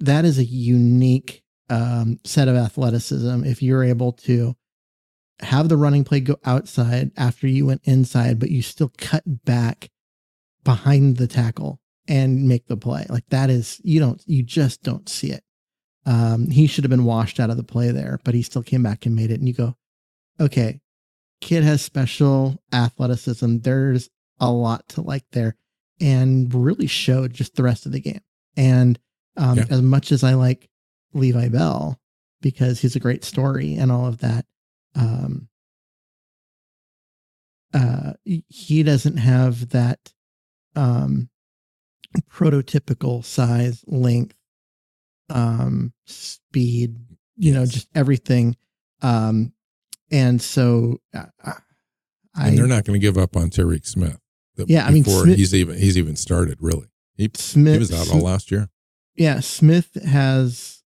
[0.00, 4.56] that is a unique um, set of athleticism if you're able to
[5.42, 9.90] have the running play go outside after you went inside but you still cut back
[10.64, 15.08] behind the tackle and make the play like that is you don't you just don't
[15.08, 15.42] see it
[16.06, 18.82] um, he should have been washed out of the play there but he still came
[18.82, 19.76] back and made it and you go
[20.38, 20.80] okay
[21.40, 25.56] kid has special athleticism there's a lot to like there
[26.00, 28.22] and really showed just the rest of the game.
[28.56, 28.98] And
[29.36, 29.64] um, Yeah.
[29.70, 30.68] as much as I like
[31.12, 32.00] Levi Bell
[32.40, 34.46] because he's a great story and all of that,
[34.94, 35.48] um,
[37.72, 40.12] uh, he doesn't have that
[40.74, 41.28] um,
[42.32, 44.34] prototypical size, length,
[45.28, 46.96] um, speed,
[47.36, 48.56] you know, just everything.
[49.02, 49.52] Um,
[50.10, 54.18] and so uh, I, and they're not going to give up on Tyreke Smith.
[54.56, 56.88] The- Yeah, I mean, before Smith- he's even he's even started really.
[57.16, 58.68] He, Smith, he was out all last year.
[59.14, 60.79] yeah, Smith has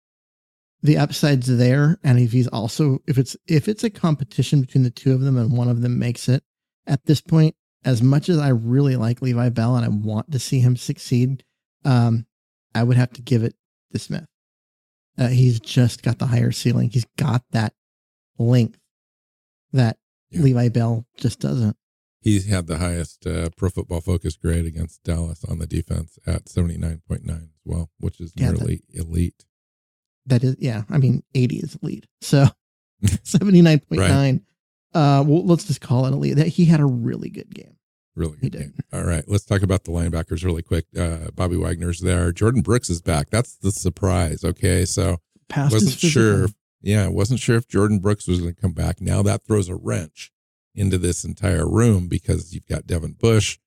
[0.85, 4.91] the upsides there, and if he's also if it's if it's a competition between the
[4.91, 6.45] two of them and one of them makes it
[6.87, 10.39] at this point, as much as I really like Levi Bell and I want to
[10.39, 11.43] see him succeed,
[11.87, 12.27] um,
[12.75, 13.55] I would have to give it
[13.93, 14.27] to Smith.
[15.17, 16.91] Uh, he's just got the higher ceiling.
[16.91, 17.73] He's got that
[18.39, 18.79] length
[19.73, 19.97] that
[20.31, 20.43] Yeah.
[20.43, 21.79] Levi Bell just doesn't.
[22.21, 26.49] He's had the highest uh, Pro Football Focus grade against Dallas on the defense at
[26.49, 29.47] seventy nine point nine as well, which is Yeah, nearly elite.
[30.27, 30.83] That is, yeah.
[30.91, 32.47] I mean, 80 is lead So
[33.05, 34.41] 79.9.
[34.95, 37.77] Uh, well, let's just call it a lead That he had a really good game.
[38.17, 38.61] Really He good did.
[38.61, 38.75] game.
[38.93, 40.87] All right, let's talk about the linebackers really quick.
[40.97, 42.31] Uh, Bobby Wagner's there.
[42.33, 43.29] Jordyn Brooks is back.
[43.31, 44.45] That's the surprise.
[44.45, 45.17] Okay, so
[45.49, 46.45] Past wasn't sure.
[46.45, 49.01] If, yeah, wasn't sure if Jordyn Brooks was going to come back.
[49.01, 50.31] Now that throws a wrench
[50.77, 53.59] into this entire room because you've got Devin Bush,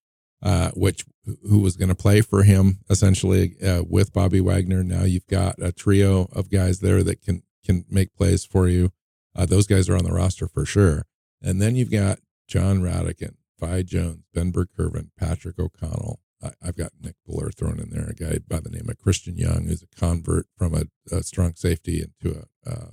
[0.41, 1.03] uh, which
[1.47, 4.83] who was going to play for him essentially uh, with Bobby Wagner.
[4.83, 8.91] Now you've got a trio of guys there that can can make plays for you.
[9.35, 11.05] Uh, those guys are on the roster for sure.
[11.41, 16.21] And then you've got Jon Rhattigan, Vi Jones, Ben Burr-Kirven, Patrick O'Connell.
[16.41, 19.37] I, I've got Nick Bellore thrown in there, a guy by the name of Christian
[19.37, 22.89] Young, who's a convert from a, a strong safety into a uh,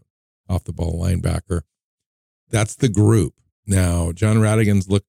[0.49, 1.63] off the ball linebacker.
[2.51, 3.35] That's the group.
[3.67, 5.09] Now, Jon Rhattigan's looked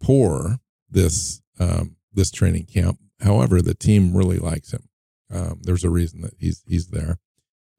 [0.00, 0.58] poor
[0.90, 2.98] this um, this training camp.
[3.20, 4.88] However, the team really likes him.
[5.32, 7.18] Um, there's a reason that he's he's there.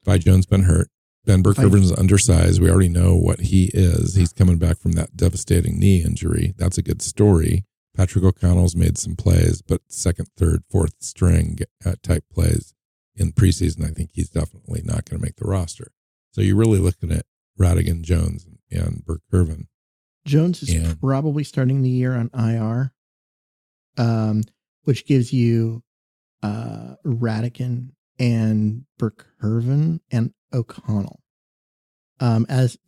[0.04, 0.88] Vi Jones been hurt.
[1.26, 2.60] Ben Burr-Kirven's undersized.
[2.62, 4.14] We already know what he is.
[4.14, 6.54] He's coming back from that devastating knee injury.
[6.56, 7.64] That's a good story.
[7.94, 11.58] Patrick O'Connell's made some plays, but second, third, fourth string
[12.02, 12.72] type plays
[13.16, 13.84] in preseason.
[13.84, 15.92] I think he's definitely not going to make the roster.
[16.32, 17.26] So you're really looking at
[17.60, 19.66] Rhattigan, Jones, and Burr-Kirven.
[20.26, 20.94] Jones is Yeah.
[21.00, 22.92] probably starting the year on IR,
[24.00, 24.42] um,
[24.84, 25.82] which gives you
[26.42, 31.20] uh, Rhattigan and Burr-Kirven and O'Connell
[32.18, 32.78] um, as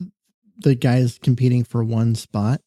[0.58, 2.60] the guys competing for one spot.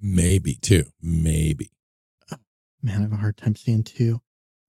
[0.00, 1.70] Maybe two, maybe
[2.82, 4.20] Man, I have a hard time seeing two.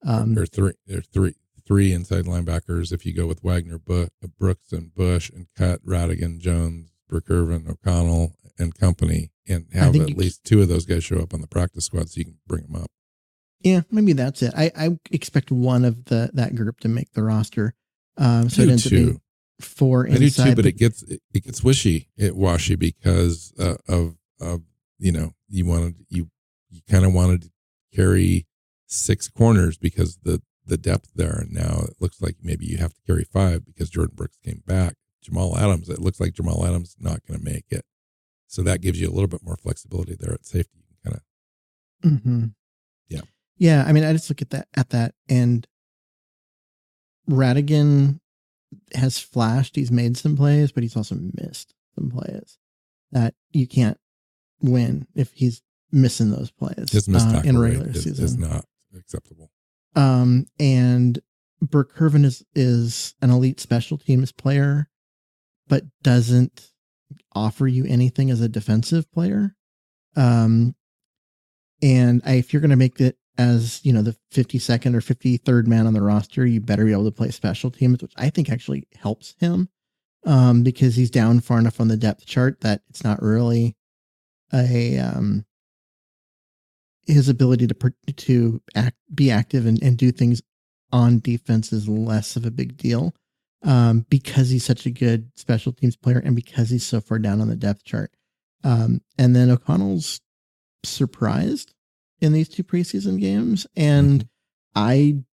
[0.05, 0.73] Um, or three.
[0.87, 1.35] There's three,
[1.67, 2.91] three inside linebackers.
[2.91, 8.73] If you go with Wagner, Brooks, and Bush, and cut Rhattigan, Jones, Burr-Kirven, O'Connell, and
[8.75, 12.09] company, and have at least two of those guys show up on the practice squad,
[12.09, 12.91] so you can bring them up.
[13.61, 14.53] yeah, maybe that's it.
[14.55, 17.73] I, I expect one of the that group to make the roster.
[18.17, 19.21] Um, so I it ends up being too.
[19.61, 23.75] four I do too, but it gets it, it gets wishy, it washy because uh,
[23.87, 24.61] of of
[24.97, 26.29] you know you wanted you
[26.69, 27.49] you kind of wanted to
[27.95, 28.45] carry
[28.87, 32.93] six corners because the the depth there, and now it looks like maybe you have
[32.93, 34.95] to carry five because Jordyn Brooks came back.
[35.21, 37.85] Jamal Adams, it looks like Jamal Adams is not going to make it,
[38.47, 40.77] so that gives you a little bit more flexibility there at safety.
[40.77, 41.23] You can kind of
[42.01, 42.45] hmm
[43.09, 43.21] Yeah.
[43.57, 43.83] Yeah.
[43.85, 45.67] I mean, I just look at that at that and
[47.29, 48.19] Rhattigan
[48.93, 49.75] has flashed.
[49.75, 52.57] He's made some plays, but he's also missed some plays
[53.11, 53.99] that you can't
[54.61, 58.25] win if he's missing those plays his missed uh, in regular is, season.
[58.25, 59.51] is not acceptable.
[59.95, 61.19] Um, and
[61.61, 64.87] Burr-Kirven is is an elite special teams player,
[65.69, 66.71] but doesn't
[67.33, 69.55] offer you anything as a defensive player.
[70.17, 70.75] Um,
[71.81, 75.67] and I, if you're going to make it as you know the 52nd or 53rd
[75.67, 78.49] man on the roster, you better be able to play special teams, which I think
[78.49, 79.69] actually helps him
[80.25, 83.77] um, because he's down far enough on the depth chart that it's not really
[84.53, 85.45] a um,
[87.05, 90.41] his ability to to act, be active and, and do things
[90.91, 93.13] on defense is less of a big deal
[93.63, 97.41] um, because he's such a good special teams player and because he's so far down
[97.41, 98.11] on the depth chart.
[98.63, 100.21] Um, and then O'Connell's
[100.83, 101.73] surprised
[102.21, 104.27] in these two preseason games, and
[104.75, 105.23] I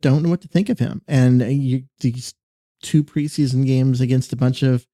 [0.00, 1.02] don't know what to think of him.
[1.06, 2.34] And you, these
[2.82, 4.86] two preseason games against a bunch of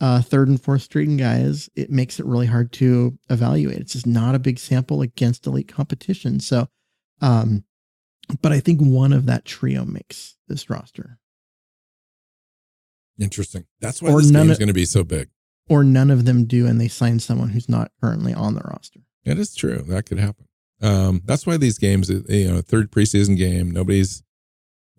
[0.00, 3.78] uh, third and fourth string guys, it makes it really hard to evaluate.
[3.78, 6.40] It's just not a big sample against elite competition.
[6.40, 6.68] So,
[7.20, 7.64] um,
[8.40, 11.18] but I think one of that trio makes this roster,
[13.20, 13.66] Interesting.
[13.80, 15.28] That's why Or this game's going to be so big.
[15.68, 19.00] or none of them do, and they sign someone who's not currently on the roster.
[19.24, 19.82] That is true.
[19.86, 20.46] That could happen.
[20.82, 24.22] Um, that's why these games, you know, third preseason game, nobody's,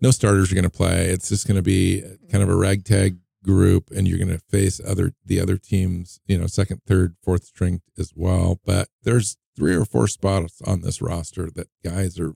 [0.00, 1.06] no starters are going to play.
[1.06, 4.80] It's just going to be kind of a ragtag group, and you're going to face
[4.86, 8.60] other the other teams, you know, second, third, fourth string as well.
[8.64, 12.34] But there's three or four spots on this roster that guys are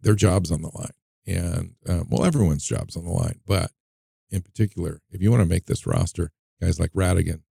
[0.00, 0.94] their jobs on the line,
[1.26, 3.70] and um, well, everyone's jobs on the line, but
[4.32, 7.42] in particular, if you want to make this roster, guys like Rhattigan,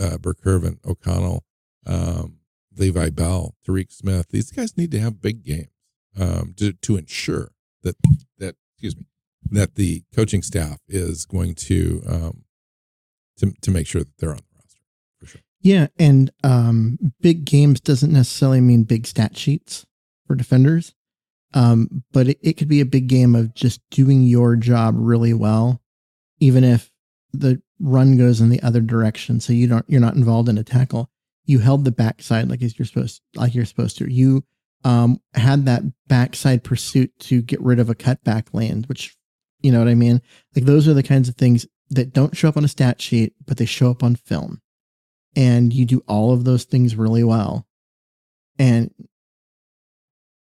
[0.00, 1.44] uh, Burr-Kirven, O'Connell,
[1.86, 2.38] um,
[2.76, 5.68] Levi Bell, Tyreke Smith, these guys need to have big games
[6.18, 7.52] um, to to ensure
[7.82, 7.96] that
[8.38, 9.06] that excuse me
[9.50, 12.44] that the coaching staff is going to um,
[13.38, 14.80] to to make sure that they're on the roster
[15.18, 15.40] for sure.
[15.60, 19.84] Yeah, and um, big games doesn't necessarily mean big stat sheets
[20.26, 20.94] for defenders,
[21.54, 25.34] um, but it, it could be a big game of just doing your job really
[25.34, 25.81] well,
[26.42, 26.90] even if
[27.32, 29.38] the run goes in the other direction.
[29.38, 31.08] So you don't you're not involved in a tackle.
[31.44, 34.12] You held the backside like you're supposed like you're supposed to.
[34.12, 34.44] You
[34.84, 39.16] um, had that backside pursuit to get rid of a cutback land, which
[39.60, 40.20] you know what I mean.
[40.56, 43.34] Like those are the kinds of things that don't show up on a stat sheet,
[43.46, 44.60] but they show up on film
[45.36, 47.68] and you do all of those things really well.
[48.58, 48.92] And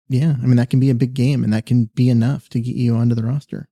[0.09, 2.59] yeah, I mean, that can be a big game and that can be enough to
[2.59, 3.67] get you onto the roster.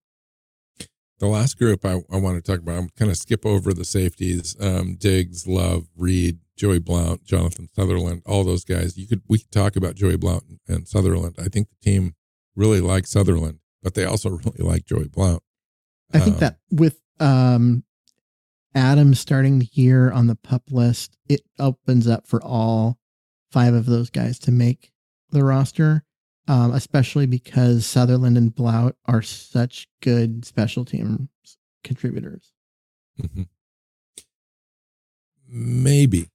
[1.20, 3.86] The last group I, I want to talk about, I'm kind of skip over the
[3.86, 4.56] safeties.
[4.60, 8.98] Um, Diggs, Love, Reed, Joey Blount, Jonathan Sutherland, all those guys.
[8.98, 11.36] You could we could talk about Joey Blount and Sutherland.
[11.40, 12.16] I think the team
[12.56, 15.44] really likes Sutherland, but they also really like Joey Blount.
[16.14, 17.84] I think Um, that with um
[18.74, 22.98] Adam starting the year on the pup list, it opens up for all
[23.52, 24.92] five of those guys to make
[25.32, 26.04] the roster.
[26.48, 31.30] Um, especially because Sutherland and Blount are such good special teams
[31.84, 32.54] contributors.
[33.20, 33.48] Mhm.
[35.48, 36.30] Maybe,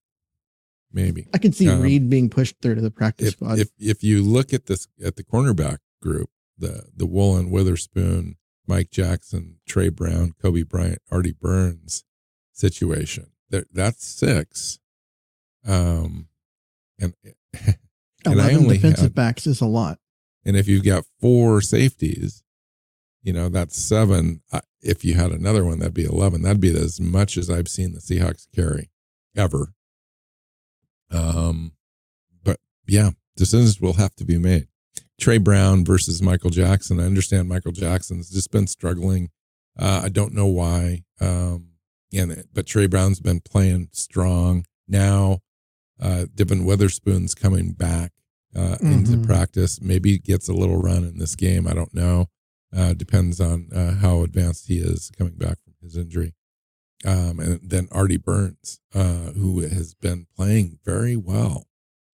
[0.92, 1.28] maybe.
[1.34, 3.58] I can see Um, Reed being pushed through to the practice if squad.
[3.60, 8.36] if if you look at this at the cornerback group, the the Woolen, Witherspoon,
[8.66, 12.02] Mike Jackson, Tre Brown, Coby Bryant, Artie Burns
[12.52, 14.80] situation, that that's six.
[15.64, 16.28] Um,
[16.98, 17.14] and
[17.54, 17.76] and
[18.26, 19.99] I 11 only defensive had- backs is a lot.
[20.44, 22.42] And if you've got four safeties,
[23.22, 24.42] you know that's seven.
[24.82, 26.42] If you had another one, that'd be eleven.
[26.42, 28.90] That'd be as much as I've seen the Seahawks carry
[29.36, 29.74] ever.
[31.10, 31.72] Um,
[32.42, 34.68] but yeah, decisions will have to be made.
[35.20, 36.98] Tre Brown versus Michael Jackson.
[36.98, 39.28] I understand Michael Jackson's just been struggling.
[39.78, 41.04] Uh, I don't know why.
[41.20, 41.72] Um,
[42.12, 45.40] and but Tre Brown's been playing strong now.
[46.00, 48.12] Uh, Devon Witherspoon's coming back
[48.54, 49.24] uh, into Mhm.
[49.26, 49.80] practice.
[49.80, 51.66] Maybe gets a little run in this game.
[51.66, 52.26] I don't know.
[52.72, 56.34] Uh, depends on uh, how advanced he is coming back from his injury.
[57.04, 61.66] Um, and then Artie Burns, uh, who has been playing very well,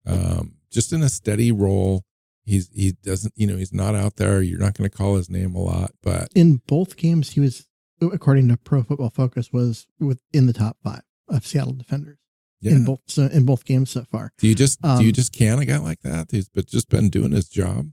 [0.05, 2.03] um, just in a steady role.
[2.43, 4.41] He's he doesn't you know he's not out there.
[4.41, 7.67] You're not going to call his name a lot, but In both games, he was,
[8.01, 12.17] according to Pro Football Focus, was within the top five of Seattle defenders
[12.61, 12.73] yeah.
[12.73, 14.31] in both so in both games so far.
[14.37, 16.89] Do you just do you Um, just can a guy like that He's but just
[16.89, 17.89] been doing his job?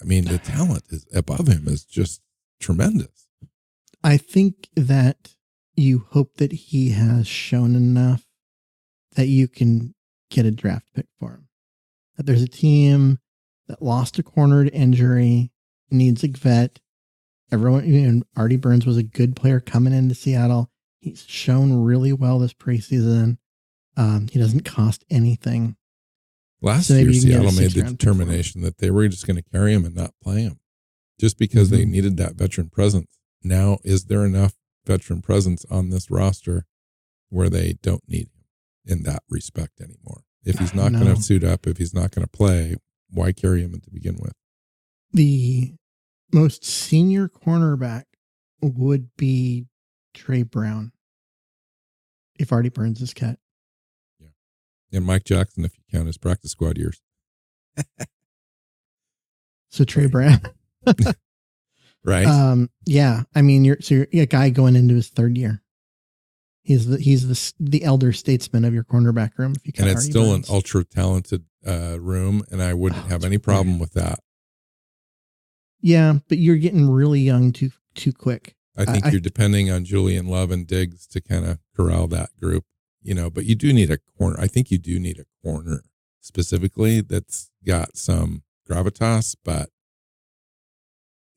[0.00, 2.22] I mean, the talent is above him is just
[2.60, 3.28] tremendous.
[4.04, 5.34] I think that
[5.74, 8.24] you hope that he has shown enough
[9.16, 9.94] that you can
[10.30, 11.48] get a draft pick for him.
[12.16, 13.18] That there's a team
[13.66, 15.50] that lost a corner to injury,
[15.90, 16.80] needs a vet.
[17.50, 20.70] Everyone, you know, Artie Burns was a good player coming into Seattle.
[21.00, 23.38] He's shown really well this preseason.
[23.98, 25.76] Um, he doesn't cost anything.
[26.62, 28.18] Last So year, you can get a Seattle made the six-round pick for him.
[28.18, 30.60] determination that they were just going to carry him and not play him,
[31.20, 31.90] just because they Mhm.
[31.90, 33.18] needed that veteran presence.
[33.42, 34.54] Now, is there enough
[34.86, 36.64] veteran presence on this roster
[37.28, 38.44] where they don't need him
[38.84, 40.24] in that respect anymore?
[40.44, 42.76] If he's not don't going to suit up, if he's not going to play,
[43.10, 44.32] why carry him to begin with?
[45.12, 45.74] The
[46.32, 48.04] most senior cornerback
[48.60, 49.66] would be
[50.14, 50.92] Tre Brown
[52.38, 53.38] if Artie Burns is cut.
[54.92, 57.00] And Mike Jackson, if you count his practice squad years,
[59.70, 60.40] So Tre Brown.
[62.04, 62.26] right?
[62.26, 65.62] Um, yeah, I mean, you're so you're a guy going into his third year.
[66.62, 69.52] He's the he's the the elder statesman of your cornerback room.
[69.56, 70.48] If you and it's still Burns.
[70.48, 73.42] an ultra talented uh, room, and I wouldn't Oh, have any weird.
[73.42, 74.20] problem with that.
[75.80, 78.54] yeah, but you're getting really young too too quick.
[78.76, 82.30] I think I- you're depending on Julian Love and Diggs to kind of corral that
[82.40, 82.64] group,
[83.02, 83.30] you know.
[83.30, 84.36] But you do need a corner.
[84.38, 85.82] I think you do need a corner
[86.20, 89.36] specifically that's got some gravitas.
[89.44, 89.70] But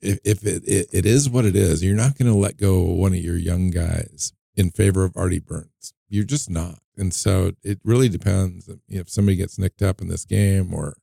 [0.02, 2.82] if if it it, it is what it is, you're not going to let go
[2.82, 5.94] of one of your young guys in favor of Artie Burns.
[6.10, 6.80] You're just not.
[6.98, 10.98] And so it really depends if somebody gets nicked up in this game, or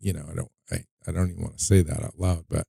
[0.00, 2.66] you know, I don't I, I don't even want to say that out loud, but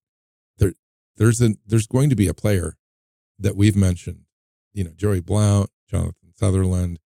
[0.58, 0.74] there
[1.18, 2.78] there's a there's going to be a player
[3.38, 4.26] that we've mentioned
[4.76, 7.00] you know, Joey Blount, Jonathan Sutherland,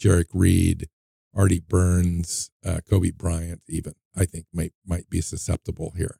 [0.00, 0.88] Jerrick Reed,
[1.34, 6.18] Artie Burns, uh, Coby Bryant, even I think might might be susceptible here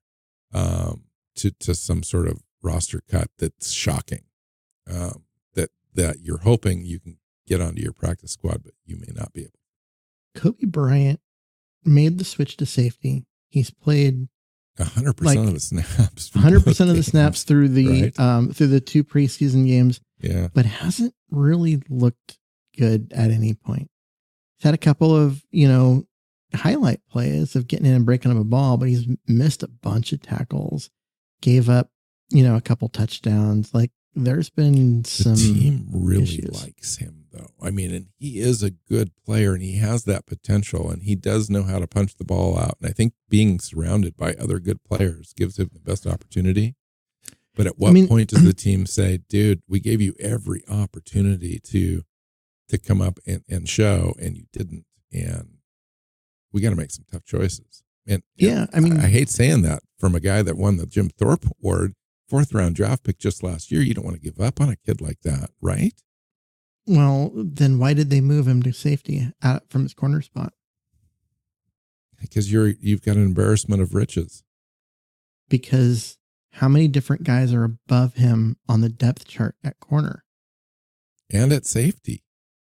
[0.53, 1.05] um,
[1.37, 4.25] to to some sort of roster cut that's shocking.
[4.91, 5.25] Um,
[5.55, 9.33] that that you're hoping you can get onto your practice squad, but you may not
[9.33, 9.53] be able.
[10.37, 11.21] Coby Bryant
[11.85, 13.27] made the switch to safety.
[13.49, 14.29] He's played
[14.79, 16.31] hundred Like, percent of the snaps.
[16.31, 18.21] 100% of the snaps through the Right.
[18.21, 22.39] um through the two preseason games, Yeah, but hasn't really looked
[22.79, 23.91] good at any point.
[24.59, 26.05] He's had a couple of you know
[26.55, 30.13] highlight plays of getting in and breaking up a ball, but he's missed a bunch
[30.13, 30.91] of tackles,
[31.41, 31.91] gave up
[32.31, 33.75] you know a couple touchdowns.
[33.75, 36.63] Like there's been the some team really issues.
[36.65, 37.51] likes him though.
[37.63, 41.15] I mean, and he is a good player, and he has that potential, and he
[41.15, 42.77] does know how to punch the ball out.
[42.81, 46.75] And I think being surrounded by other good players gives him the best opportunity.
[47.55, 51.61] But at what mean- point does the team say, "Dude, we gave you every opportunity
[51.65, 52.03] to
[52.69, 55.59] to come up and, and show, and you didn't," and
[56.53, 57.83] we got to make some tough choices.
[58.07, 60.87] And and Yeah, I mean- I hate saying that from a guy that won the
[60.87, 61.95] Jim Thorpe Award,
[62.29, 63.83] fourth round draft pick just last year.
[63.83, 65.95] You don't want to give up on a kid like that, right?
[66.87, 70.55] Well, then why did they move him to safety out from his corner spot?
[72.21, 74.43] Because you're you've got an embarrassment of riches.
[75.49, 76.17] Because
[76.53, 80.25] how many different guys are above him on the depth chart at corner?
[81.31, 82.23] and at safety.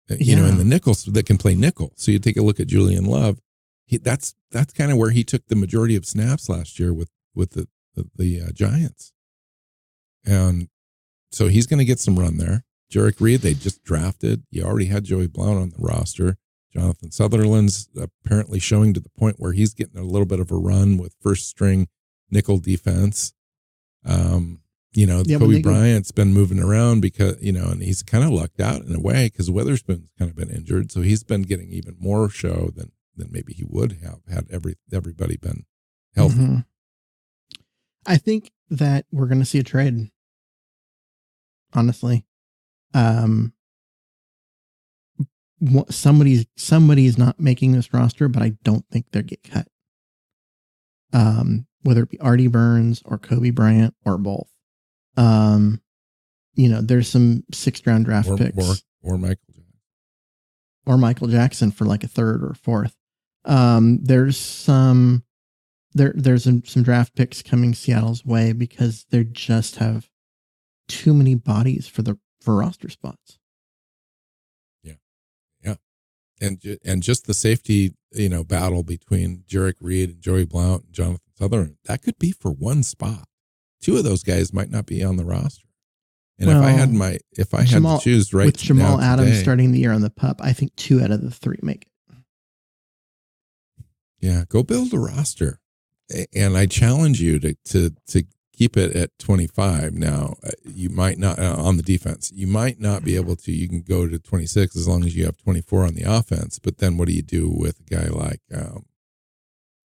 [0.09, 0.49] You know, Yeah.
[0.51, 1.91] and the nickels that can play nickel.
[1.95, 3.39] So you take a look at Julian Love.
[3.85, 7.09] He, that's that's kind of where he took the majority of snaps last year with
[7.35, 9.11] with the the, the uh, Giants,
[10.25, 10.69] and
[11.31, 12.63] so he's going to get some run there.
[12.91, 14.43] Jerrick Reed, they just drafted.
[14.49, 16.37] You already had Joey Blount on the roster.
[16.73, 20.55] Jonathan Sutherland's apparently showing to the point where he's getting a little bit of a
[20.55, 21.87] run with first string
[22.29, 23.33] nickel defense.
[24.05, 24.61] Um,
[24.97, 28.01] you know, Yeah, Kobe they go- Bryant's been moving around because, you know, and he's
[28.01, 30.91] kind of lucked out in a way because Witherspoon's kind of been injured.
[30.91, 34.75] So he's been getting even more show than than maybe he would have had every
[34.91, 35.65] everybody been
[36.15, 36.35] healthy.
[36.39, 36.65] Mhm.
[38.07, 40.09] I think that we're going to see a trade.
[41.73, 42.25] Honestly,
[42.95, 43.53] um,
[45.89, 49.67] somebody's somebody's not making this roster, but I don't think they'll get cut.
[51.13, 54.47] Um, whether it be Artie Burns or Coby Bryant or both.
[55.17, 55.81] Um,
[56.53, 58.75] you know, there's some sixth round draft Or, picks or
[59.13, 59.73] or Michael Jackson.
[60.85, 62.95] or Michael Jackson for like a third or fourth.
[63.45, 65.23] Um, there's some
[65.93, 70.09] there there's some, some draft picks coming Seattle's way because they just have
[70.87, 73.39] too many bodies for the for roster spots.
[74.83, 74.93] Yeah,
[75.63, 75.75] yeah,
[76.41, 80.93] and and just the safety, you know, battle between Jerrick Reed and Joey Blount and
[80.93, 83.27] Jonathan Sutherland, that could be for one spot.
[83.87, 85.65] Two of those guys might not be on the roster.
[86.37, 89.29] And if I had my, if I had Jamal- to choose right With Jamal Adams
[89.29, 91.83] today- starting the year on the pup, I think two out of the three make
[91.83, 92.17] it.
[94.19, 95.61] yeah, go build a roster.
[96.35, 99.93] And I challenge you to to to keep it at 25.
[99.93, 102.29] Now, uh, you might not uh, on the defense.
[102.35, 103.53] You might not be able to.
[103.53, 106.59] You can go to 26 as long as you have 24 on the offense.
[106.59, 108.85] But then, what do you do with a guy like um,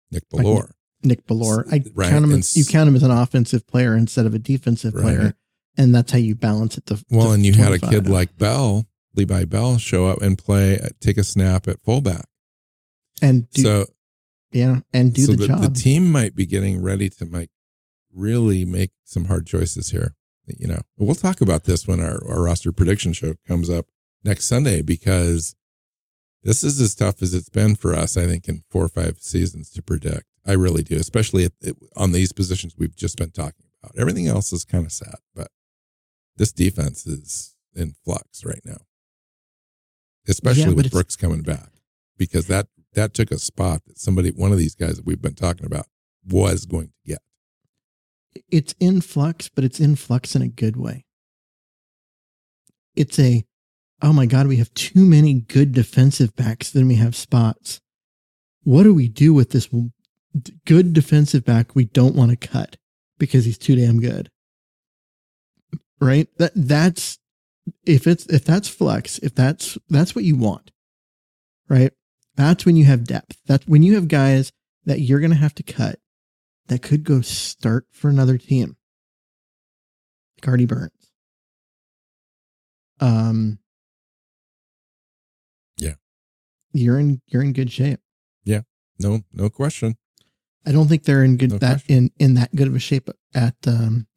[0.10, 0.72] Nick Bellore?
[1.04, 2.32] Nick Bellore, I Right, count him.
[2.32, 5.02] and As, you count him as an offensive player instead of a defensive Right.
[5.04, 5.34] player,
[5.78, 6.86] and that's how you balance it.
[6.88, 10.80] To, Well, and you had a kid like Bell, Levi Bell, show up and play,
[10.80, 12.26] uh, take a snap at fullback.
[13.22, 13.86] and do, so,
[14.52, 15.62] yeah, and do so the, job.
[15.62, 17.50] the team might be getting ready to make
[18.14, 20.16] really make some hard choices here.
[20.48, 23.86] You know, we'll talk about this when our, our roster prediction show comes up
[24.24, 25.56] next Sunday because
[26.44, 28.18] this is as tough as it's been for us.
[28.18, 30.26] I think in four or five seasons to predict.
[30.46, 31.52] I really do, especially at,
[31.96, 33.98] on these positions we've just been talking about.
[34.00, 35.48] Everything else is kind of sad, but
[36.38, 38.78] this defense is in flux right now,
[40.28, 41.70] especially Yeah, with Brooks coming back
[42.18, 45.36] because that that took a spot that somebody, one of these guys that we've been
[45.36, 45.86] talking about,
[46.28, 47.20] was going to get.
[48.50, 51.06] it's in flux, but it's in flux in a good way.
[52.96, 53.46] It's a,
[54.02, 57.80] oh my God, we have too many good defensive backs than we have spots.
[58.64, 59.72] What do we do with this
[60.40, 62.78] d- good defensive back we don't want to cut
[63.18, 64.30] because he's too damn good?
[66.00, 66.28] Right?
[66.38, 67.20] That that's
[67.86, 70.72] if it's if that's flex, if that's that's what you want.
[71.70, 71.92] Right?
[72.36, 73.38] That's when you have depth.
[73.46, 74.52] That's when you have guys
[74.86, 76.00] that you're going to have to cut
[76.68, 78.78] that could go start for another team.
[80.42, 81.12] Cardi Burns.
[83.00, 83.60] Um
[85.78, 85.96] Yeah.
[86.74, 88.00] You're in you're in good shape.
[88.44, 88.62] Yeah.
[89.00, 89.98] No, no question.
[90.66, 92.12] I don't think they're in good No that question.
[92.20, 94.08] in in that good of a shape at um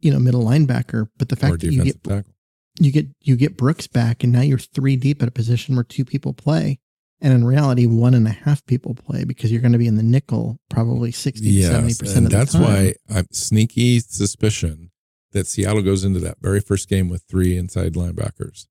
[0.00, 2.32] you know middle linebacker, but the Or fact that you get tackle.
[2.78, 5.84] you get you get Brooks back, and now you're three deep at a position where
[5.84, 6.78] two people play,
[7.20, 9.96] and in reality, one and a half people play because you're going to be in
[9.96, 12.62] the nickel probably 60 70 percent of the that's time.
[12.62, 14.90] That's why I'm sneaky suspicion
[15.32, 18.66] that Seattle goes into that very first game with three inside linebackers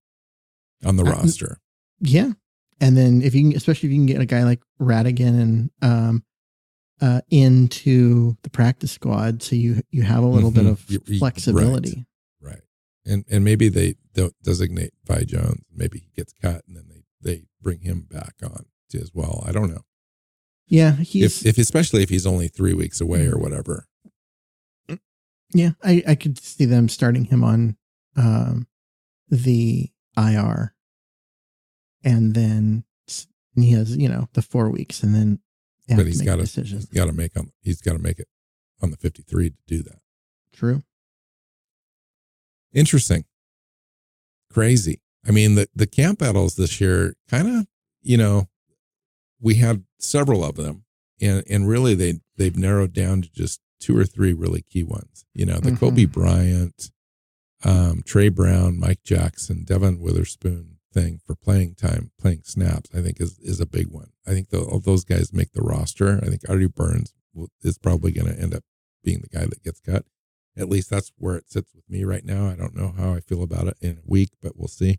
[0.86, 1.60] on the Uh, roster.
[2.00, 2.32] Yeah.
[2.80, 5.70] And then if you can, especially if you can get a guy like Rhattigan and
[5.82, 6.24] um,
[7.02, 10.72] uh, into the practice squad, so you you have a little bit Mhm.
[10.72, 12.06] of flexibility.
[12.42, 12.62] Right.
[13.06, 15.62] And and maybe they don't designate Vi Jones.
[15.74, 19.44] Maybe he gets cut and then they, they bring him back on as well.
[19.46, 19.84] I don't know.
[20.68, 23.88] Yeah, he's If, if especially if he's only three weeks away or whatever.
[25.54, 25.72] yeah.
[25.84, 27.78] I I could see them starting him on
[28.16, 28.68] um,
[29.30, 30.74] the IR,
[32.04, 32.84] and then
[33.56, 35.40] and he has you know the four weeks, and then
[35.96, 38.28] but he's got to he's got to make on he's got to make it
[38.82, 40.00] on the 53 to do that.
[40.54, 40.84] True.
[42.74, 43.26] Interesting.
[44.52, 45.02] Crazy.
[45.28, 47.68] I mean, the, the camp battles this year kind of,
[48.02, 48.48] you know,
[49.42, 50.86] we had several of them
[51.22, 55.26] and, and really they, they've narrowed down to just two or three really key ones.
[55.34, 55.78] You know, the Mhm.
[55.80, 56.92] Coby Bryant,
[57.64, 63.22] um, Tre Brown, Mike Jackson, Devon Witherspoon thing for playing time, playing snaps, I think
[63.22, 64.12] is, is a big one.
[64.26, 66.20] I think the, all those guys make the roster.
[66.24, 67.14] I think Artie Burns
[67.62, 68.64] is probably going to end up
[69.04, 70.06] being the guy that gets cut.
[70.58, 72.48] At least that's where it sits with me right now.
[72.48, 74.98] I don't know how I feel about it in a week, but we'll see.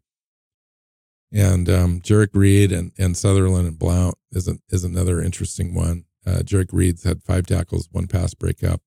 [1.33, 6.05] And um, Jerrick Reed and, and Sutherland and Blount is, an, is another interesting one.
[6.25, 8.81] Uh, Jerrick Reed's had five tackles, one pass breakup.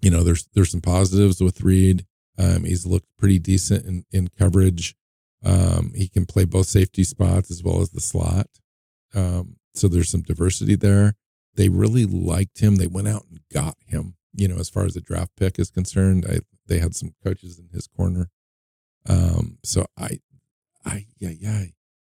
[0.00, 2.06] You know, there's there's some positives with Reed.
[2.38, 4.96] Um, he's looked pretty decent in, in coverage.
[5.44, 8.46] Um, he can play both safety spots as well as the slot.
[9.14, 11.14] Um, so there's some diversity there.
[11.54, 12.76] They really liked him.
[12.76, 14.16] They went out and got him.
[14.32, 17.58] You know, as far as the draft pick is concerned, I they had some coaches
[17.58, 18.30] in his corner.
[19.08, 20.20] Um, so I,
[20.84, 21.64] I yeah yeah,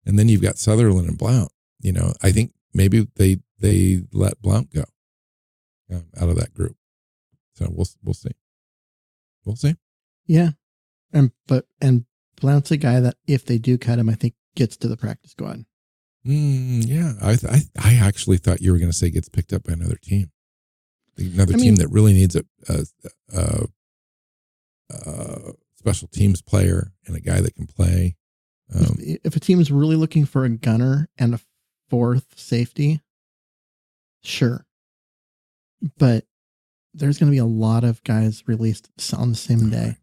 [0.06, 1.52] and then you've got Sutherland and Blount.
[1.80, 4.84] You know, I think maybe they they let Blount go
[5.92, 6.76] um, out of that group.
[7.54, 8.32] So we'll we'll see.
[9.46, 9.76] We'll see.
[10.26, 10.52] Yeah.
[11.12, 12.06] And but and
[12.40, 15.32] Blount's a guy that if they do cut him, I think gets to the practice
[15.32, 15.66] squad.
[16.26, 19.64] Mm, yeah, I, I I actually thought you were going to say gets picked up
[19.64, 20.32] by another team,
[21.18, 22.86] another I team mean- that really needs a, a,
[23.34, 23.66] a,
[24.90, 28.16] a special teams player and a guy that can play.
[28.76, 31.40] Um, if, if a team is really looking for a gunner and a
[31.90, 33.02] fourth safety,
[34.22, 34.66] sure.
[35.98, 36.26] But
[36.94, 39.96] there's going to be a lot of guys released on the same day.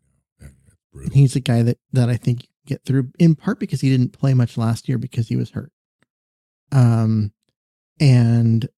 [0.97, 1.15] Brutal.
[1.15, 4.13] He's a guy that that I think you get through in part because he didn't
[4.13, 5.73] play much last year because he was hurt.
[6.73, 7.33] Um,
[8.01, 8.69] and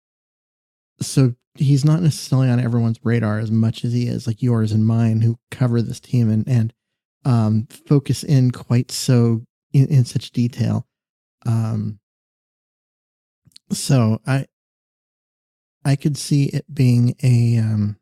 [1.00, 4.86] so he's not necessarily on everyone's radar as much as he is like yours and
[4.86, 6.72] mine who cover this team and and
[7.24, 9.42] um focus in quite so
[9.72, 10.86] in, in such detail.
[11.46, 11.98] Um,
[13.70, 14.46] so I
[15.84, 17.97] I could see it being a um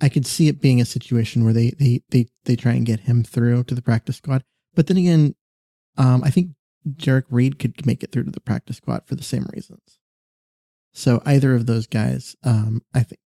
[0.00, 3.00] I could see it being a situation where they they they they try and get
[3.00, 4.44] him through to the practice squad.
[4.74, 5.34] But then again,
[5.96, 6.50] um, I think
[6.96, 9.98] Derek Reed could make it through to the practice squad for the same reasons.
[10.92, 13.20] So either of those guys, um, I think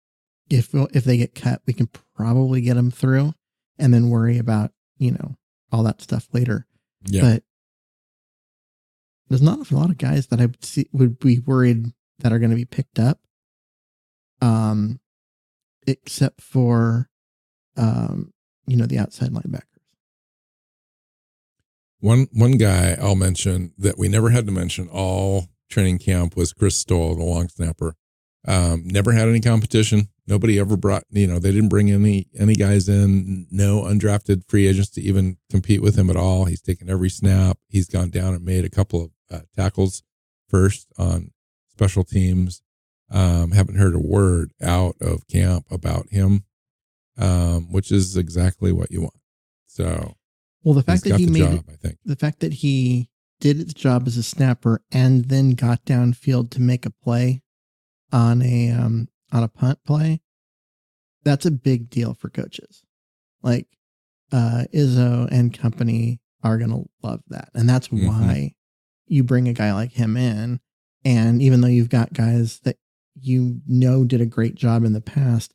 [0.50, 3.34] if if they get cut, we can probably get them through,
[3.78, 5.36] and then worry about you know
[5.70, 6.66] all that stuff later.
[7.04, 7.42] yeah, But
[9.28, 11.86] there's not a lot of guys that I would see would be worried
[12.18, 13.20] that are going to be picked up.
[14.40, 15.00] Um,
[15.86, 17.08] except for,
[17.76, 18.32] um,
[18.66, 19.62] you know, the outside linebackers.
[22.00, 26.52] One one guy I'll mention that we never had to mention all training camp was
[26.52, 27.94] Chris Stoll, the long snapper.
[28.46, 30.08] Um, never had any competition.
[30.26, 33.46] Nobody ever brought, you know, they didn't bring any any guys in.
[33.50, 36.46] No undrafted free agents to even compete with him at all.
[36.46, 37.58] He's taken every snap.
[37.68, 40.02] He's gone down and made a couple of uh, tackles
[40.48, 41.30] first on
[41.70, 42.62] special teams.
[43.12, 46.44] Um, haven't heard a word out of camp about him,
[47.18, 49.14] um, which is exactly what you want.
[49.66, 50.14] So
[50.64, 51.98] Well, the fact that he made job, I think.
[52.04, 53.10] the fact that he
[53.40, 57.42] did his job as a snapper and then got downfield to make a play
[58.12, 60.20] on a um on a punt play,
[61.24, 62.82] that's a big deal for coaches.
[63.42, 63.66] Like
[64.32, 67.50] uh Izzo and company are gonna love that.
[67.54, 68.06] And that's Mhm.
[68.06, 68.54] why
[69.06, 70.60] you bring a guy like him in.
[71.04, 72.76] And even though you've got guys that
[73.14, 75.54] you know did a great job in the past,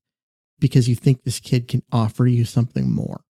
[0.60, 3.22] because you think this kid can offer you something more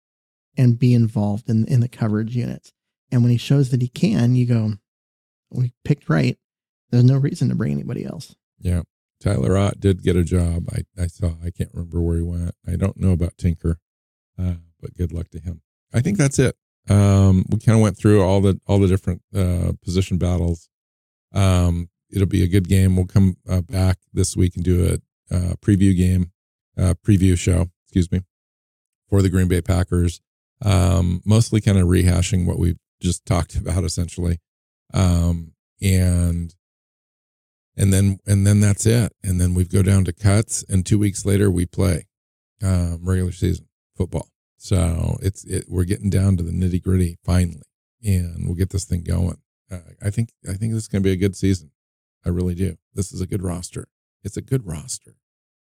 [0.57, 2.73] and be involved in, in the coverage units.
[3.11, 4.73] And when he shows that he can, you go,
[5.51, 6.39] we picked right.
[6.91, 8.35] There's no reason to bring anybody else.
[8.59, 8.83] Yeah.
[9.21, 10.69] Tyler Ott did get a job.
[10.71, 11.35] I, I saw.
[11.45, 12.55] I can't remember where he went.
[12.67, 13.79] I don't know about Tinker,
[14.39, 15.63] uh, but good luck to him.
[15.95, 16.57] I think that's it.
[16.89, 20.69] Um, we kind of went through all the all the different uh, position battles.
[21.33, 22.97] Um, it'll be a good game.
[22.97, 26.33] We'll come uh, back this week and do a uh, preview game,
[26.79, 27.67] uh, preview show.
[27.85, 28.23] Excuse me,
[29.09, 30.21] for the Green Bay Packers.
[30.65, 34.39] Um, mostly kind of rehashing what we've just talked about, essentially.
[34.95, 35.53] Um,
[35.83, 36.55] and
[37.77, 39.13] and then and then that's it.
[39.23, 42.07] And then we go down to cuts, and two weeks later we play
[42.63, 44.31] um, regular season football.
[44.57, 47.63] So it's it, we're getting down to the nitty gritty finally,
[48.03, 49.37] and we'll get this thing going.
[49.71, 51.71] Uh, I think I think this is going to be a good season.
[52.27, 52.77] I really do.
[52.95, 53.87] This is a good roster.
[54.25, 55.15] It's a good roster.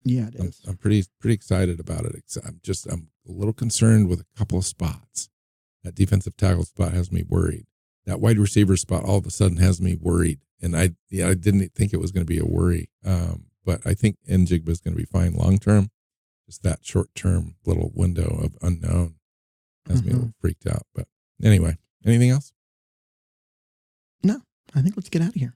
[0.03, 0.61] Yeah, it I'm, is.
[0.67, 2.15] I'm pretty pretty excited about it.
[2.45, 5.29] I'm just I'm a little concerned with a couple of spots.
[5.83, 7.65] That defensive tackle spot has me worried.
[8.05, 11.35] That wide receiver spot all of a sudden has me worried, and I yeah I
[11.35, 12.89] didn't think it was going to be a worry.
[13.05, 15.89] Um, but I think Njigba is going to be fine long term.
[16.47, 19.15] Just that short term little window of unknown
[19.87, 20.85] has me a little freaked out.
[20.93, 21.07] But
[21.41, 22.51] anyway, anything else?
[24.23, 24.41] No,
[24.75, 25.55] I think let's get out of here.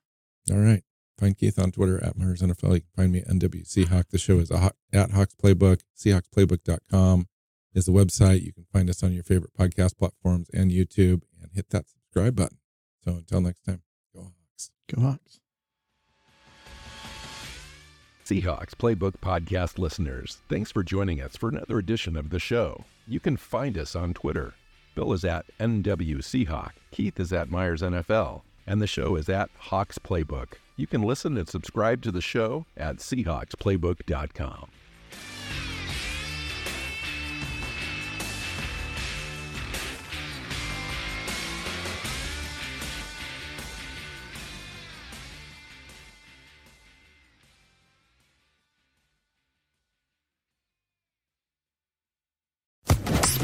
[0.52, 0.84] All right.
[1.18, 2.74] Find Keith on Twitter at Myers NFL.
[2.74, 4.10] You can find me at NW Seahawk.
[4.10, 5.82] The show is a Hawk- at Hawks Playbook.
[5.98, 7.28] Seahawksplaybook.com
[7.74, 8.44] is the website.
[8.44, 12.36] You can find us on your favorite podcast platforms and YouTube and hit that subscribe
[12.36, 12.58] button.
[13.04, 13.82] So until next time,
[14.14, 14.72] go Hawks.
[14.94, 15.40] Go Hawks.
[18.26, 22.84] Seahawks Playbook Podcast listeners, thanks for joining us for another edition of the show.
[23.08, 24.56] You can find us on Twitter.
[24.96, 29.50] Bill is at NW Seahawk, Keith is at Myers NFL, and the show is at
[29.58, 30.54] Hawks Playbook.
[30.76, 34.70] You can listen and subscribe to the show at SeahawksPlaybook.com.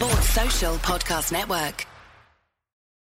[0.01, 1.85] Sports Social Podcast Network.